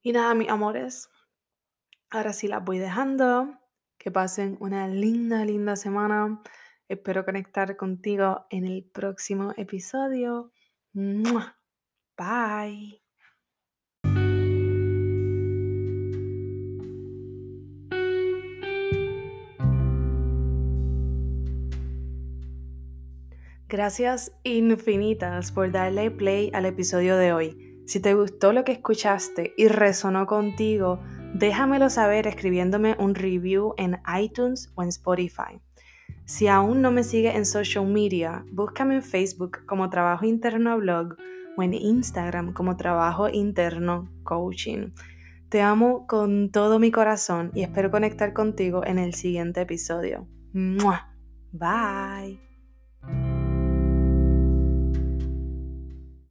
Y 0.00 0.12
nada, 0.12 0.34
mis 0.34 0.48
amores, 0.48 1.08
ahora 2.10 2.32
sí 2.32 2.48
las 2.48 2.64
voy 2.64 2.78
dejando. 2.78 3.58
Que 3.98 4.10
pasen 4.10 4.56
una 4.58 4.88
linda, 4.88 5.44
linda 5.44 5.76
semana. 5.76 6.42
Espero 6.88 7.24
conectar 7.24 7.76
contigo 7.76 8.46
en 8.50 8.66
el 8.66 8.82
próximo 8.82 9.52
episodio. 9.56 10.50
Bye. 10.94 13.00
Gracias 23.68 24.32
infinitas 24.44 25.50
por 25.50 25.72
darle 25.72 26.10
play 26.10 26.50
al 26.52 26.66
episodio 26.66 27.16
de 27.16 27.32
hoy. 27.32 27.82
Si 27.86 28.00
te 28.00 28.12
gustó 28.12 28.52
lo 28.52 28.64
que 28.64 28.72
escuchaste 28.72 29.54
y 29.56 29.68
resonó 29.68 30.26
contigo, 30.26 31.00
déjamelo 31.32 31.88
saber 31.88 32.26
escribiéndome 32.26 32.96
un 32.98 33.14
review 33.14 33.72
en 33.78 33.98
iTunes 34.20 34.70
o 34.74 34.82
en 34.82 34.90
Spotify. 34.90 35.58
Si 36.24 36.46
aún 36.48 36.80
no 36.82 36.90
me 36.90 37.02
sigue 37.02 37.36
en 37.36 37.44
social 37.44 37.86
media, 37.86 38.44
búscame 38.52 38.96
en 38.96 39.02
Facebook 39.02 39.64
como 39.66 39.90
Trabajo 39.90 40.24
Interno 40.24 40.78
Blog 40.78 41.16
o 41.56 41.62
en 41.62 41.74
Instagram 41.74 42.52
como 42.52 42.76
Trabajo 42.76 43.28
Interno 43.28 44.08
Coaching. 44.22 44.92
Te 45.48 45.60
amo 45.60 46.06
con 46.06 46.50
todo 46.50 46.78
mi 46.78 46.90
corazón 46.90 47.50
y 47.54 47.62
espero 47.62 47.90
conectar 47.90 48.32
contigo 48.32 48.86
en 48.86 48.98
el 48.98 49.14
siguiente 49.14 49.60
episodio. 49.60 50.26
Bye. 51.52 52.51